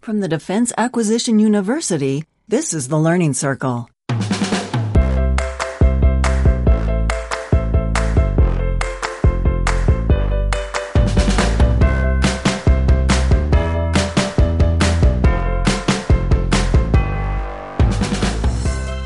From 0.00 0.20
the 0.20 0.28
Defense 0.28 0.72
Acquisition 0.78 1.38
University, 1.38 2.24
this 2.48 2.72
is 2.72 2.88
the 2.88 2.96
Learning 2.96 3.34
Circle. 3.34 3.90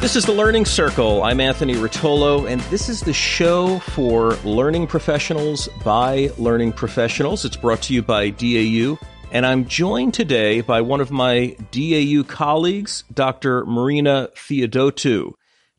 This 0.01 0.15
is 0.15 0.27
the 0.27 0.33
Learning 0.33 0.65
Circle. 0.65 1.25
I'm 1.25 1.41
Anthony 1.41 1.75
Rotolo, 1.75 2.49
and 2.49 2.61
this 2.71 2.89
is 2.89 3.01
the 3.01 3.13
show 3.13 3.81
for 3.81 4.35
learning 4.45 4.87
professionals 4.87 5.69
by 5.85 6.31
learning 6.39 6.75
professionals. 6.75 7.45
It's 7.45 7.57
brought 7.57 7.83
to 7.83 7.95
you 7.95 8.01
by 8.01 8.31
DAU. 8.31 8.97
And 9.35 9.45
I'm 9.45 9.67
joined 9.67 10.15
today 10.15 10.61
by 10.61 10.81
one 10.81 11.01
of 11.01 11.11
my 11.11 11.57
DAU 11.73 12.23
colleagues, 12.23 13.03
Dr. 13.13 13.67
Marina 13.67 14.29
Theodotou. 14.37 15.33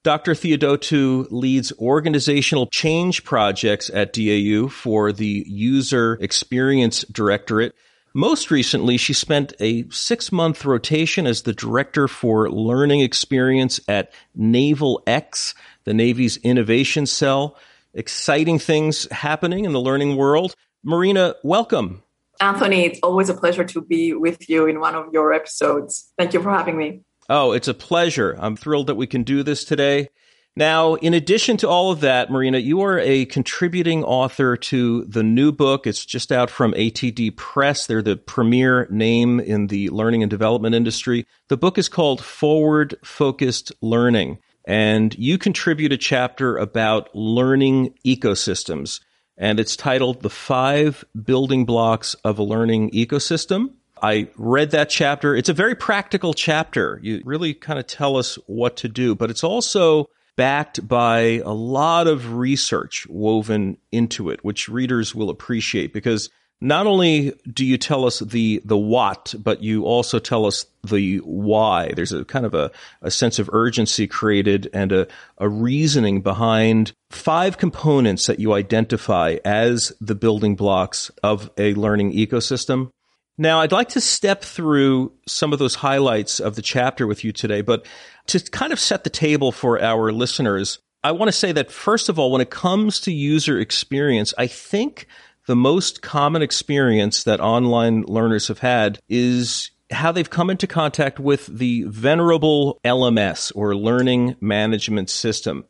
Dr. 0.03 0.33
Theodotou 0.33 1.27
leads 1.31 1.71
organizational 1.79 2.67
change 2.67 3.23
projects 3.23 3.89
at 3.89 4.11
DAU 4.11 4.67
for 4.67 5.13
the 5.13 5.45
User 5.47 6.17
Experience 6.19 7.05
Directorate. 7.05 7.73
Most 8.13 8.51
recently, 8.51 8.97
she 8.97 9.13
spent 9.13 9.53
a 9.61 9.89
six 9.89 10.33
month 10.33 10.65
rotation 10.65 11.25
as 11.25 11.43
the 11.43 11.53
director 11.53 12.09
for 12.09 12.51
learning 12.51 12.99
experience 12.99 13.79
at 13.87 14.11
Naval 14.35 15.01
X, 15.07 15.55
the 15.85 15.93
Navy's 15.93 16.35
innovation 16.43 17.05
cell. 17.05 17.55
Exciting 17.93 18.59
things 18.59 19.09
happening 19.11 19.63
in 19.63 19.71
the 19.71 19.79
learning 19.79 20.17
world. 20.17 20.57
Marina, 20.83 21.35
welcome. 21.41 22.03
Anthony, 22.41 22.85
it's 22.85 22.99
always 23.01 23.29
a 23.29 23.33
pleasure 23.33 23.63
to 23.63 23.81
be 23.81 24.13
with 24.13 24.49
you 24.49 24.65
in 24.67 24.79
one 24.79 24.95
of 24.95 25.13
your 25.13 25.33
episodes. 25.33 26.11
Thank 26.17 26.33
you 26.33 26.41
for 26.41 26.51
having 26.51 26.77
me. 26.77 27.01
Oh, 27.29 27.53
it's 27.53 27.67
a 27.67 27.73
pleasure. 27.73 28.35
I'm 28.39 28.55
thrilled 28.55 28.87
that 28.87 28.95
we 28.95 29.07
can 29.07 29.23
do 29.23 29.43
this 29.43 29.63
today. 29.63 30.09
Now, 30.57 30.93
in 30.95 31.13
addition 31.13 31.57
to 31.57 31.69
all 31.69 31.91
of 31.91 31.99
that, 32.01 32.31
Marina, 32.31 32.59
you 32.59 32.81
are 32.81 32.97
a 32.99 33.25
contributing 33.25 34.05
author 34.05 34.55
to 34.55 35.03
the 35.03 35.23
new 35.23 35.51
book. 35.51 35.85
It's 35.85 36.05
just 36.05 36.31
out 36.31 36.49
from 36.49 36.73
ATD 36.73 37.35
Press. 37.35 37.87
They're 37.87 38.01
the 38.01 38.15
premier 38.15 38.87
name 38.89 39.41
in 39.41 39.67
the 39.67 39.89
learning 39.89 40.23
and 40.23 40.29
development 40.29 40.73
industry. 40.73 41.25
The 41.49 41.57
book 41.57 41.77
is 41.77 41.89
called 41.89 42.23
Forward 42.23 42.95
Focused 43.03 43.73
Learning, 43.81 44.37
and 44.65 45.13
you 45.17 45.37
contribute 45.37 45.91
a 45.91 45.97
chapter 45.97 46.55
about 46.55 47.13
learning 47.13 47.93
ecosystems 48.05 49.01
and 49.37 49.59
it's 49.59 49.75
titled 49.75 50.21
The 50.21 50.29
Five 50.29 51.03
Building 51.23 51.65
Blocks 51.65 52.13
of 52.23 52.39
a 52.39 52.43
Learning 52.43 52.89
Ecosystem. 52.91 53.71
I 54.01 54.29
read 54.35 54.71
that 54.71 54.89
chapter. 54.89 55.35
It's 55.35 55.49
a 55.49 55.53
very 55.53 55.75
practical 55.75 56.33
chapter. 56.33 56.99
You 57.01 57.21
really 57.25 57.53
kind 57.53 57.79
of 57.79 57.87
tell 57.87 58.17
us 58.17 58.35
what 58.45 58.77
to 58.77 58.87
do, 58.87 59.15
but 59.15 59.29
it's 59.29 59.43
also 59.43 60.09
backed 60.35 60.87
by 60.87 61.41
a 61.45 61.53
lot 61.53 62.07
of 62.07 62.33
research 62.33 63.07
woven 63.09 63.77
into 63.91 64.29
it, 64.29 64.43
which 64.43 64.67
readers 64.67 65.15
will 65.15 65.29
appreciate 65.29 65.93
because 65.93 66.29
not 66.61 66.87
only 66.87 67.33
do 67.51 67.65
you 67.65 67.77
tell 67.77 68.05
us 68.05 68.19
the 68.19 68.61
the 68.63 68.77
what, 68.77 69.35
but 69.37 69.61
you 69.61 69.83
also 69.85 70.19
tell 70.19 70.45
us 70.45 70.65
the 70.83 71.17
why. 71.17 71.91
There's 71.95 72.13
a 72.13 72.23
kind 72.25 72.45
of 72.45 72.53
a, 72.53 72.71
a 73.01 73.11
sense 73.11 73.39
of 73.39 73.49
urgency 73.51 74.07
created 74.07 74.69
and 74.73 74.91
a, 74.91 75.07
a 75.37 75.49
reasoning 75.49 76.21
behind 76.21 76.93
five 77.11 77.57
components 77.57 78.27
that 78.27 78.39
you 78.39 78.53
identify 78.53 79.37
as 79.43 79.91
the 79.99 80.15
building 80.15 80.55
blocks 80.55 81.11
of 81.23 81.51
a 81.57 81.73
learning 81.73 82.13
ecosystem. 82.13 82.89
Now, 83.37 83.59
I'd 83.59 83.73
like 83.73 83.89
to 83.89 84.01
step 84.01 84.43
through 84.43 85.11
some 85.27 85.51
of 85.51 85.59
those 85.59 85.75
highlights 85.75 86.39
of 86.39 86.55
the 86.55 86.61
chapter 86.61 87.05
with 87.05 87.25
you 87.25 87.33
today, 87.33 87.61
but 87.61 87.85
to 88.27 88.39
kind 88.39 88.71
of 88.71 88.79
set 88.79 89.03
the 89.03 89.09
table 89.09 89.51
for 89.51 89.81
our 89.81 90.13
listeners, 90.13 90.79
I 91.03 91.11
want 91.11 91.27
to 91.27 91.33
say 91.33 91.51
that 91.51 91.69
first 91.69 92.07
of 92.07 92.17
all, 92.17 92.31
when 92.31 92.41
it 92.41 92.49
comes 92.49 93.01
to 93.01 93.11
user 93.11 93.59
experience, 93.59 94.33
I 94.37 94.47
think 94.47 95.07
the 95.47 95.55
most 95.55 96.01
common 96.01 96.41
experience 96.41 97.23
that 97.23 97.39
online 97.39 98.03
learners 98.03 98.47
have 98.47 98.59
had 98.59 98.99
is 99.09 99.71
how 99.91 100.11
they've 100.11 100.29
come 100.29 100.49
into 100.49 100.67
contact 100.67 101.19
with 101.19 101.45
the 101.45 101.83
venerable 101.83 102.79
LMS 102.83 103.51
or 103.55 103.75
learning 103.75 104.35
management 104.41 105.09
system. 105.09 105.65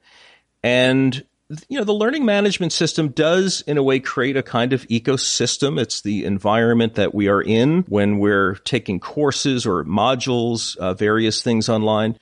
And 0.64 1.24
you 1.70 1.78
know, 1.78 1.84
the 1.84 1.94
learning 1.94 2.26
management 2.26 2.74
system 2.74 3.10
does 3.10 3.62
in 3.68 3.78
a 3.78 3.84
way 3.84 4.00
create 4.00 4.36
a 4.36 4.42
kind 4.42 4.74
of 4.74 4.88
ecosystem. 4.88 5.80
It's 5.80 6.02
the 6.02 6.26
environment 6.26 6.96
that 6.96 7.14
we 7.14 7.28
are 7.28 7.42
in 7.42 7.82
when 7.88 8.18
we're 8.18 8.56
taking 8.56 9.00
courses 9.00 9.66
or 9.66 9.84
modules, 9.84 10.76
uh, 10.78 10.96
various 10.96 11.44
things 11.44 11.70
online. 11.70 12.18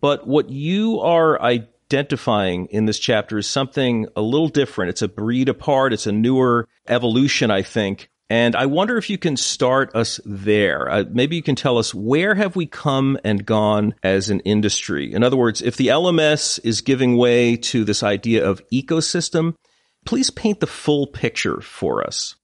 But 0.00 0.28
what 0.28 0.50
you 0.50 1.00
are 1.00 1.42
identifying 1.90 2.66
in 2.66 2.84
this 2.84 2.98
chapter 2.98 3.38
is 3.38 3.46
something 3.46 4.06
a 4.14 4.20
little 4.20 4.48
different. 4.48 4.90
It's 4.90 5.02
a 5.02 5.08
breed 5.08 5.48
apart. 5.48 5.94
It's 5.94 6.06
a 6.06 6.12
newer 6.12 6.68
evolution, 6.86 7.50
I 7.50 7.62
think. 7.62 8.10
And 8.28 8.54
I 8.54 8.66
wonder 8.66 8.98
if 8.98 9.08
you 9.08 9.16
can 9.16 9.38
start 9.38 9.94
us 9.94 10.20
there. 10.26 10.90
Uh, 10.90 11.04
maybe 11.10 11.36
you 11.36 11.42
can 11.42 11.54
tell 11.54 11.78
us 11.78 11.94
where 11.94 12.34
have 12.34 12.56
we 12.56 12.66
come 12.66 13.18
and 13.24 13.46
gone 13.46 13.94
as 14.02 14.28
an 14.28 14.40
industry? 14.40 15.14
In 15.14 15.22
other 15.22 15.38
words, 15.38 15.62
if 15.62 15.78
the 15.78 15.86
LMS 15.86 16.60
is 16.62 16.82
giving 16.82 17.16
way 17.16 17.56
to 17.56 17.84
this 17.84 18.02
idea 18.02 18.46
of 18.46 18.60
ecosystem, 18.70 19.54
please 20.04 20.30
paint 20.30 20.60
the 20.60 20.66
full 20.66 21.06
picture 21.06 21.62
for 21.62 22.06
us. 22.06 22.36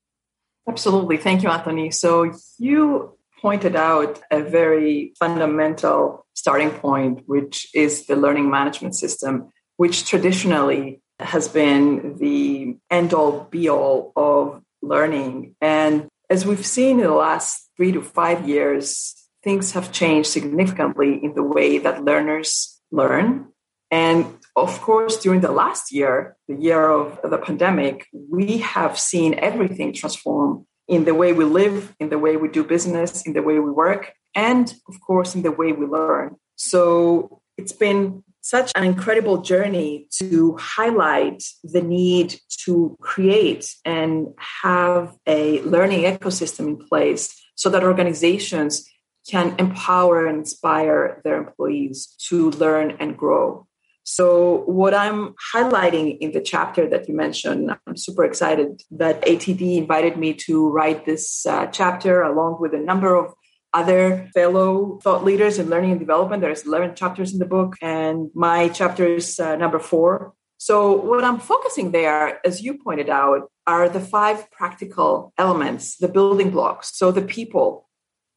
Absolutely. 0.66 1.18
Thank 1.18 1.42
you, 1.42 1.50
Anthony. 1.50 1.90
So 1.90 2.32
you 2.56 3.13
pointed 3.44 3.76
out 3.76 4.22
a 4.30 4.40
very 4.40 5.12
fundamental 5.18 6.24
starting 6.32 6.70
point, 6.70 7.20
which 7.26 7.68
is 7.74 8.06
the 8.06 8.16
learning 8.16 8.48
management 8.48 8.94
system, 8.94 9.50
which 9.76 10.08
traditionally 10.08 11.02
has 11.20 11.46
been 11.46 12.16
the 12.18 12.74
end 12.90 13.12
all 13.12 13.46
be 13.50 13.68
all 13.68 14.12
of 14.16 14.62
learning. 14.80 15.54
And 15.60 16.08
as 16.30 16.46
we've 16.46 16.64
seen 16.64 16.98
in 17.00 17.04
the 17.04 17.20
last 17.28 17.68
three 17.76 17.92
to 17.92 18.00
five 18.00 18.48
years, 18.48 19.14
things 19.42 19.72
have 19.72 19.92
changed 19.92 20.30
significantly 20.30 21.20
in 21.22 21.34
the 21.34 21.42
way 21.56 21.76
that 21.84 22.02
learners 22.02 22.80
learn. 22.90 23.48
And 23.90 24.38
of 24.56 24.80
course, 24.80 25.18
during 25.18 25.42
the 25.42 25.52
last 25.52 25.92
year, 25.92 26.38
the 26.48 26.56
year 26.56 26.88
of 26.88 27.20
the 27.22 27.36
pandemic, 27.36 28.06
we 28.36 28.58
have 28.74 28.98
seen 28.98 29.34
everything 29.34 29.92
transform 29.92 30.66
in 30.88 31.04
the 31.04 31.14
way 31.14 31.32
we 31.32 31.44
live, 31.44 31.94
in 31.98 32.10
the 32.10 32.18
way 32.18 32.36
we 32.36 32.48
do 32.48 32.64
business, 32.64 33.26
in 33.26 33.32
the 33.32 33.42
way 33.42 33.58
we 33.58 33.70
work, 33.70 34.12
and 34.34 34.74
of 34.88 35.00
course, 35.00 35.34
in 35.34 35.42
the 35.42 35.52
way 35.52 35.72
we 35.72 35.86
learn. 35.86 36.36
So 36.56 37.40
it's 37.56 37.72
been 37.72 38.22
such 38.40 38.72
an 38.76 38.84
incredible 38.84 39.40
journey 39.40 40.06
to 40.18 40.56
highlight 40.58 41.42
the 41.62 41.80
need 41.80 42.38
to 42.64 42.96
create 43.00 43.74
and 43.84 44.28
have 44.62 45.16
a 45.26 45.62
learning 45.62 46.02
ecosystem 46.02 46.66
in 46.66 46.76
place 46.76 47.34
so 47.54 47.70
that 47.70 47.82
organizations 47.82 48.86
can 49.30 49.54
empower 49.58 50.26
and 50.26 50.40
inspire 50.40 51.22
their 51.24 51.38
employees 51.38 52.14
to 52.28 52.50
learn 52.50 52.96
and 53.00 53.16
grow. 53.16 53.66
So, 54.06 54.64
what 54.66 54.92
I'm 54.92 55.34
highlighting 55.54 56.18
in 56.18 56.32
the 56.32 56.42
chapter 56.42 56.86
that 56.90 57.08
you 57.08 57.16
mentioned, 57.16 57.74
I'm 57.86 57.96
super 57.96 58.24
excited 58.24 58.82
that 58.90 59.22
ATD 59.22 59.78
invited 59.78 60.18
me 60.18 60.34
to 60.46 60.68
write 60.68 61.06
this 61.06 61.46
uh, 61.46 61.66
chapter 61.68 62.20
along 62.20 62.58
with 62.60 62.74
a 62.74 62.78
number 62.78 63.14
of 63.14 63.32
other 63.72 64.28
fellow 64.34 64.98
thought 65.02 65.24
leaders 65.24 65.58
in 65.58 65.70
learning 65.70 65.92
and 65.92 66.00
development. 66.00 66.42
There's 66.42 66.66
11 66.66 66.96
chapters 66.96 67.32
in 67.32 67.38
the 67.38 67.46
book, 67.46 67.76
and 67.80 68.30
my 68.34 68.68
chapter 68.68 69.06
is 69.06 69.40
uh, 69.40 69.56
number 69.56 69.78
four. 69.78 70.34
So, 70.58 70.92
what 70.92 71.24
I'm 71.24 71.40
focusing 71.40 71.92
there, 71.92 72.46
as 72.46 72.60
you 72.60 72.76
pointed 72.76 73.08
out, 73.08 73.50
are 73.66 73.88
the 73.88 74.00
five 74.00 74.50
practical 74.50 75.32
elements, 75.38 75.96
the 75.96 76.08
building 76.08 76.50
blocks. 76.50 76.94
So, 76.94 77.10
the 77.10 77.22
people, 77.22 77.88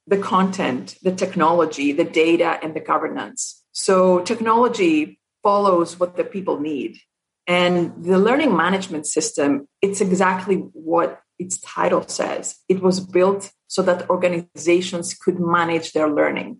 the 0.07 0.17
content, 0.17 0.95
the 1.01 1.11
technology, 1.11 1.91
the 1.91 2.05
data, 2.05 2.57
and 2.63 2.73
the 2.73 2.79
governance. 2.79 3.65
So, 3.73 4.21
technology 4.21 5.19
follows 5.47 5.89
what 5.99 6.17
the 6.17 6.27
people 6.35 6.57
need. 6.59 6.93
And 7.59 7.77
the 8.09 8.19
learning 8.27 8.53
management 8.65 9.05
system, 9.17 9.49
it's 9.85 10.01
exactly 10.01 10.57
what 10.89 11.09
its 11.43 11.55
title 11.61 12.03
says. 12.19 12.45
It 12.67 12.79
was 12.87 12.97
built 12.99 13.43
so 13.67 13.81
that 13.87 14.09
organizations 14.09 15.07
could 15.13 15.39
manage 15.39 15.87
their 15.93 16.09
learning. 16.19 16.51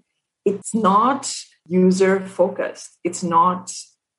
It's 0.45 0.73
not 0.73 1.21
user 1.67 2.13
focused. 2.39 2.89
It's 3.03 3.23
not 3.37 3.63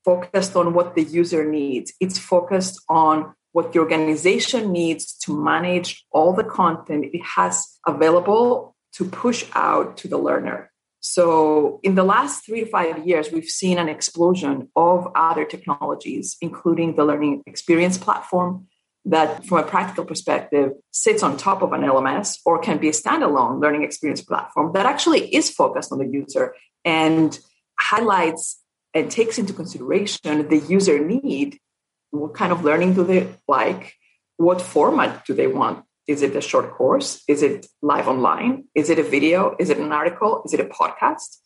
focused 0.05 0.55
on 0.61 0.75
what 0.77 0.95
the 0.97 1.05
user 1.21 1.43
needs. 1.61 1.89
It's 2.05 2.19
focused 2.19 2.77
on 2.91 3.15
what 3.53 3.73
the 3.73 3.79
organization 3.79 4.63
needs 4.81 5.05
to 5.25 5.29
manage 5.53 6.05
all 6.17 6.33
the 6.35 6.49
content 6.61 7.07
it 7.17 7.25
has 7.37 7.55
available 7.87 8.77
to 8.97 9.03
push 9.25 9.41
out 9.55 9.97
to 10.01 10.09
the 10.09 10.19
learner. 10.19 10.71
So, 11.11 11.81
in 11.83 11.95
the 11.95 12.05
last 12.05 12.45
three 12.45 12.61
to 12.61 12.67
five 12.67 13.07
years, 13.07 13.33
we've 13.33 13.49
seen 13.49 13.79
an 13.79 13.89
explosion 13.89 14.69
of 14.77 15.11
other 15.15 15.47
technologies, 15.47 16.37
including 16.43 16.97
the 16.97 17.05
learning 17.07 17.45
experience 17.47 17.97
platform, 17.97 18.67
that, 19.07 19.47
from 19.47 19.59
a 19.59 19.63
practical 19.63 20.05
perspective, 20.05 20.73
sits 20.91 21.23
on 21.23 21.39
top 21.39 21.63
of 21.63 21.73
an 21.73 21.81
LMS 21.81 22.41
or 22.45 22.59
can 22.59 22.77
be 22.77 22.91
a 22.91 22.93
standalone 22.93 23.59
learning 23.59 23.85
experience 23.85 24.21
platform 24.21 24.73
that 24.75 24.85
actually 24.85 25.35
is 25.35 25.49
focused 25.49 25.93
on 25.93 25.99
the 25.99 26.07
user 26.07 26.55
and 26.85 27.39
highlights 27.81 28.61
and 28.93 29.11
takes 29.11 29.39
into 29.39 29.55
consideration 29.55 30.47
the 30.49 30.59
user 30.59 30.99
need. 31.03 31.59
What 32.11 32.35
kind 32.35 32.53
of 32.53 32.65
learning 32.65 32.93
do 32.95 33.05
they 33.05 33.33
like? 33.49 33.95
What 34.37 34.61
format 34.61 35.25
do 35.25 35.33
they 35.33 35.47
want? 35.47 35.85
Is 36.09 36.23
it 36.23 36.35
a 36.35 36.41
short 36.41 36.73
course? 36.73 37.23
Is 37.29 37.43
it 37.43 37.67
live 37.83 38.09
online? 38.09 38.65
Is 38.75 38.89
it 38.89 38.99
a 38.99 39.03
video? 39.03 39.55
Is 39.61 39.69
it 39.69 39.79
an 39.79 39.93
article? 39.93 40.43
Is 40.47 40.55
it 40.55 40.61
a 40.61 40.65
podcast? 40.65 41.37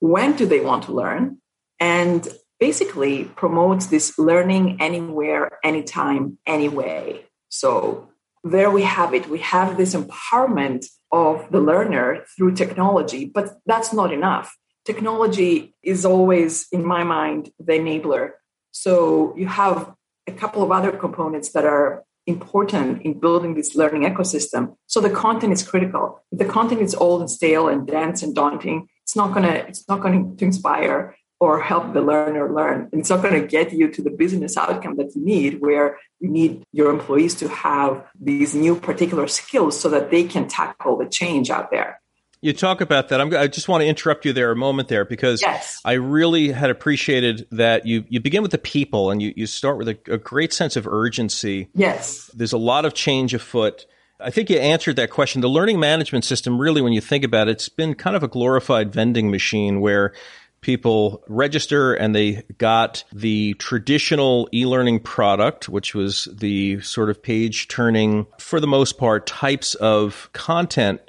When 0.00 0.36
do 0.36 0.44
they 0.44 0.60
want 0.60 0.82
to 0.84 0.92
learn? 0.92 1.38
And 1.78 2.26
basically 2.58 3.24
promotes 3.24 3.86
this 3.86 4.18
learning 4.18 4.80
anywhere, 4.80 5.58
anytime, 5.62 6.38
anyway. 6.46 7.24
So 7.48 8.08
there 8.42 8.70
we 8.70 8.82
have 8.82 9.14
it. 9.14 9.28
We 9.28 9.38
have 9.38 9.76
this 9.76 9.94
empowerment 9.94 10.86
of 11.12 11.50
the 11.52 11.60
learner 11.60 12.24
through 12.36 12.56
technology, 12.56 13.24
but 13.24 13.54
that's 13.66 13.92
not 13.92 14.12
enough. 14.12 14.56
Technology 14.84 15.76
is 15.82 16.04
always, 16.04 16.66
in 16.72 16.84
my 16.84 17.04
mind, 17.04 17.50
the 17.58 17.74
enabler. 17.74 18.32
So 18.72 19.34
you 19.36 19.46
have 19.46 19.94
a 20.26 20.32
couple 20.32 20.62
of 20.64 20.72
other 20.72 20.90
components 20.90 21.52
that 21.52 21.64
are 21.64 22.04
important 22.28 23.02
in 23.02 23.18
building 23.18 23.54
this 23.54 23.74
learning 23.74 24.02
ecosystem. 24.02 24.76
So 24.86 25.00
the 25.00 25.10
content 25.10 25.52
is 25.52 25.62
critical. 25.62 26.22
If 26.30 26.38
the 26.38 26.44
content 26.44 26.82
is 26.82 26.94
old 26.94 27.20
and 27.22 27.30
stale 27.30 27.68
and 27.68 27.86
dense 27.86 28.22
and 28.22 28.34
daunting, 28.34 28.88
it's 29.02 29.16
not 29.16 29.32
gonna 29.34 29.54
it's 29.68 29.88
not 29.88 30.00
going 30.00 30.36
to 30.38 30.44
inspire 30.44 31.16
or 31.40 31.60
help 31.60 31.92
the 31.94 32.00
learner 32.00 32.52
learn. 32.52 32.88
And 32.90 33.00
It's 33.00 33.10
not 33.10 33.22
going 33.22 33.40
to 33.40 33.46
get 33.46 33.72
you 33.72 33.88
to 33.92 34.02
the 34.02 34.10
business 34.10 34.56
outcome 34.56 34.96
that 34.96 35.14
you 35.14 35.24
need, 35.24 35.60
where 35.60 35.98
you 36.18 36.28
need 36.28 36.64
your 36.72 36.90
employees 36.90 37.34
to 37.36 37.48
have 37.48 38.04
these 38.20 38.54
new 38.54 38.74
particular 38.74 39.28
skills 39.28 39.78
so 39.78 39.88
that 39.90 40.10
they 40.10 40.24
can 40.24 40.48
tackle 40.48 40.96
the 40.96 41.06
change 41.06 41.48
out 41.48 41.70
there. 41.70 42.00
You 42.40 42.52
talk 42.52 42.80
about 42.80 43.08
that. 43.08 43.20
I'm, 43.20 43.34
i 43.34 43.48
just 43.48 43.68
want 43.68 43.82
to 43.82 43.86
interrupt 43.86 44.24
you 44.24 44.32
there 44.32 44.52
a 44.52 44.56
moment 44.56 44.88
there 44.88 45.04
because 45.04 45.42
yes. 45.42 45.80
I 45.84 45.94
really 45.94 46.52
had 46.52 46.70
appreciated 46.70 47.46
that 47.50 47.84
you, 47.86 48.04
you 48.08 48.20
begin 48.20 48.42
with 48.42 48.52
the 48.52 48.58
people 48.58 49.10
and 49.10 49.20
you, 49.20 49.32
you 49.36 49.46
start 49.46 49.76
with 49.76 49.88
a, 49.88 49.98
a 50.08 50.18
great 50.18 50.52
sense 50.52 50.76
of 50.76 50.86
urgency. 50.86 51.68
Yes. 51.74 52.30
There's 52.34 52.52
a 52.52 52.58
lot 52.58 52.84
of 52.84 52.94
change 52.94 53.34
afoot. 53.34 53.86
I 54.20 54.30
think 54.30 54.50
you 54.50 54.58
answered 54.58 54.96
that 54.96 55.10
question. 55.10 55.40
The 55.40 55.48
learning 55.48 55.80
management 55.80 56.24
system, 56.24 56.60
really, 56.60 56.80
when 56.80 56.92
you 56.92 57.00
think 57.00 57.24
about 57.24 57.48
it, 57.48 57.52
it's 57.52 57.68
been 57.68 57.94
kind 57.94 58.16
of 58.16 58.22
a 58.22 58.28
glorified 58.28 58.92
vending 58.92 59.30
machine 59.30 59.80
where 59.80 60.12
people 60.60 61.22
register 61.28 61.94
and 61.94 62.14
they 62.14 62.42
got 62.58 63.04
the 63.12 63.54
traditional 63.54 64.48
e-learning 64.52 65.00
product, 65.00 65.68
which 65.68 65.94
was 65.94 66.28
the 66.32 66.80
sort 66.80 67.10
of 67.10 67.22
page 67.22 67.68
turning, 67.68 68.26
for 68.38 68.58
the 68.60 68.66
most 68.66 68.98
part, 68.98 69.26
types 69.26 69.74
of 69.76 70.28
content. 70.32 71.00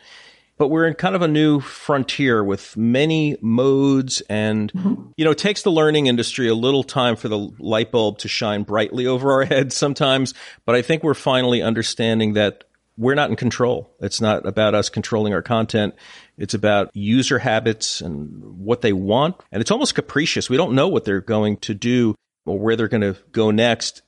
But 0.60 0.68
we're 0.68 0.86
in 0.86 0.94
kind 0.94 1.16
of 1.16 1.22
a 1.22 1.28
new 1.28 1.62
frontier 1.62 2.44
with 2.44 2.76
many 2.76 3.38
modes 3.42 4.22
and, 4.30 4.72
mm-hmm. 4.74 5.12
you 5.16 5.24
know, 5.24 5.32
it 5.32 5.38
takes 5.38 5.64
the 5.64 5.72
learning 5.72 6.08
industry 6.08 6.50
a 6.50 6.54
little 6.54 6.84
time 6.84 7.16
for 7.16 7.30
the 7.30 7.50
light 7.60 7.92
bulb 7.92 8.20
to 8.20 8.28
shine 8.28 8.64
brightly 8.64 9.08
over 9.08 9.32
our 9.32 9.46
heads 9.46 9.76
sometimes. 9.76 10.34
But 10.66 10.76
I 10.76 10.82
think 10.82 11.02
we're 11.02 11.14
finally 11.14 11.62
understanding 11.62 12.34
that 12.34 12.66
we're 12.98 13.16
not 13.16 13.30
in 13.30 13.38
control. 13.38 13.90
It's 14.02 14.20
not 14.20 14.46
about 14.46 14.76
us 14.76 14.90
controlling 14.90 15.34
our 15.34 15.42
content. 15.42 15.96
It's 16.38 16.54
about 16.54 16.94
user 16.94 17.40
habits 17.40 18.02
and 18.02 18.44
what 18.60 18.82
they 18.82 18.92
want. 18.92 19.38
And 19.54 19.62
it's 19.62 19.72
almost 19.72 19.96
capricious. 19.96 20.50
We 20.50 20.58
don't 20.58 20.76
know 20.76 20.90
what 20.90 21.06
they're 21.06 21.22
going 21.22 21.58
to 21.60 21.74
do 21.74 22.16
or 22.46 22.60
where 22.60 22.76
they're 22.76 22.90
going 22.90 23.14
to 23.14 23.16
go 23.32 23.52
next. 23.52 24.02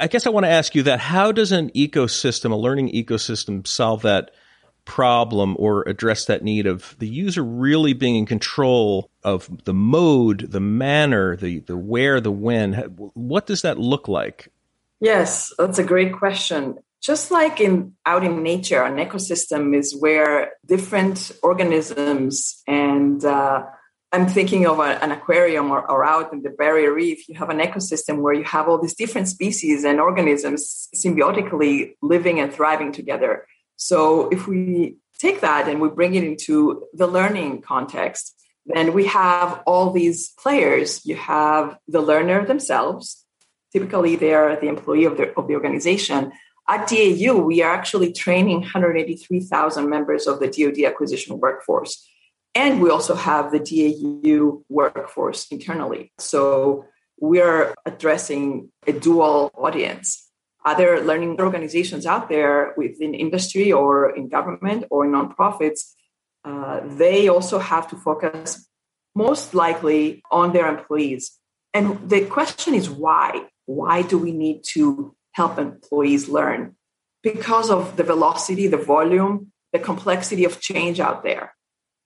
I 0.00 0.06
guess 0.06 0.28
I 0.28 0.30
want 0.30 0.46
to 0.46 0.50
ask 0.50 0.76
you 0.76 0.84
that 0.84 1.00
how 1.00 1.32
does 1.32 1.50
an 1.50 1.70
ecosystem, 1.70 2.52
a 2.52 2.56
learning 2.56 2.92
ecosystem, 2.92 3.66
solve 3.66 4.02
that 4.02 4.30
problem 4.84 5.56
or 5.58 5.82
address 5.88 6.26
that 6.26 6.42
need 6.42 6.66
of 6.66 6.96
the 6.98 7.08
user 7.08 7.44
really 7.44 7.92
being 7.92 8.16
in 8.16 8.26
control 8.26 9.10
of 9.22 9.64
the 9.64 9.74
mode, 9.74 10.50
the 10.50 10.60
manner, 10.60 11.36
the, 11.36 11.60
the 11.60 11.76
where, 11.76 12.20
the 12.20 12.32
when? 12.32 12.74
What 13.14 13.46
does 13.46 13.62
that 13.62 13.78
look 13.78 14.08
like? 14.08 14.48
Yes, 15.00 15.52
that's 15.58 15.78
a 15.78 15.84
great 15.84 16.12
question 16.12 16.78
just 17.00 17.30
like 17.30 17.60
in 17.60 17.94
out 18.06 18.24
in 18.24 18.42
nature 18.42 18.82
an 18.82 18.96
ecosystem 18.96 19.76
is 19.76 19.96
where 19.98 20.52
different 20.66 21.32
organisms 21.42 22.62
and 22.66 23.24
uh, 23.24 23.64
i'm 24.12 24.26
thinking 24.26 24.66
of 24.66 24.78
a, 24.78 25.02
an 25.02 25.10
aquarium 25.10 25.70
or, 25.70 25.90
or, 25.90 26.04
out 26.04 26.32
in 26.32 26.42
the 26.42 26.50
barrier 26.50 26.92
reef 26.92 27.28
you 27.28 27.34
have 27.34 27.50
an 27.50 27.58
ecosystem 27.58 28.20
where 28.20 28.34
you 28.34 28.44
have 28.44 28.68
all 28.68 28.80
these 28.80 28.94
different 28.94 29.28
species 29.28 29.84
and 29.84 30.00
organisms 30.00 30.88
symbiotically 30.94 31.94
living 32.02 32.38
and 32.40 32.52
thriving 32.52 32.92
together 32.92 33.46
so 33.80 34.28
if 34.28 34.46
we 34.46 34.96
take 35.18 35.40
that 35.40 35.68
and 35.68 35.80
we 35.80 35.88
bring 35.88 36.14
it 36.14 36.24
into 36.24 36.84
the 36.92 37.06
learning 37.06 37.62
context 37.62 38.36
then 38.66 38.92
we 38.92 39.06
have 39.06 39.62
all 39.66 39.90
these 39.90 40.20
players 40.42 41.04
you 41.06 41.16
have 41.16 41.76
the 41.88 42.02
learner 42.10 42.44
themselves 42.44 43.24
typically 43.72 44.16
they 44.16 44.34
are 44.34 44.56
the 44.56 44.68
employee 44.68 45.06
of 45.06 45.16
the, 45.16 45.26
of 45.38 45.48
the 45.48 45.54
organization 45.54 46.30
at 46.70 46.88
DAU, 46.88 47.34
we 47.34 47.62
are 47.62 47.74
actually 47.74 48.12
training 48.12 48.60
183,000 48.60 49.90
members 49.90 50.28
of 50.28 50.38
the 50.38 50.46
DoD 50.46 50.84
acquisition 50.84 51.40
workforce. 51.40 52.08
And 52.54 52.80
we 52.80 52.90
also 52.90 53.16
have 53.16 53.50
the 53.50 53.58
DAU 53.58 54.62
workforce 54.68 55.48
internally. 55.50 56.12
So 56.18 56.86
we 57.20 57.40
are 57.40 57.74
addressing 57.84 58.70
a 58.86 58.92
dual 58.92 59.50
audience. 59.54 60.29
Other 60.64 61.00
learning 61.00 61.40
organizations 61.40 62.04
out 62.06 62.28
there 62.28 62.74
within 62.76 63.14
industry 63.14 63.72
or 63.72 64.14
in 64.14 64.28
government 64.28 64.84
or 64.90 65.04
in 65.04 65.12
nonprofits, 65.12 65.94
uh, 66.44 66.80
they 66.84 67.28
also 67.28 67.58
have 67.58 67.88
to 67.90 67.96
focus 67.96 68.68
most 69.14 69.54
likely 69.54 70.22
on 70.30 70.52
their 70.52 70.68
employees. 70.68 71.38
And 71.72 72.08
the 72.08 72.26
question 72.26 72.74
is 72.74 72.90
why? 72.90 73.46
Why 73.66 74.02
do 74.02 74.18
we 74.18 74.32
need 74.32 74.64
to 74.74 75.14
help 75.32 75.58
employees 75.58 76.28
learn 76.28 76.76
because 77.22 77.70
of 77.70 77.96
the 77.96 78.04
velocity, 78.04 78.66
the 78.66 78.76
volume, 78.76 79.52
the 79.72 79.78
complexity 79.78 80.44
of 80.44 80.60
change 80.60 81.00
out 81.00 81.22
there. 81.22 81.54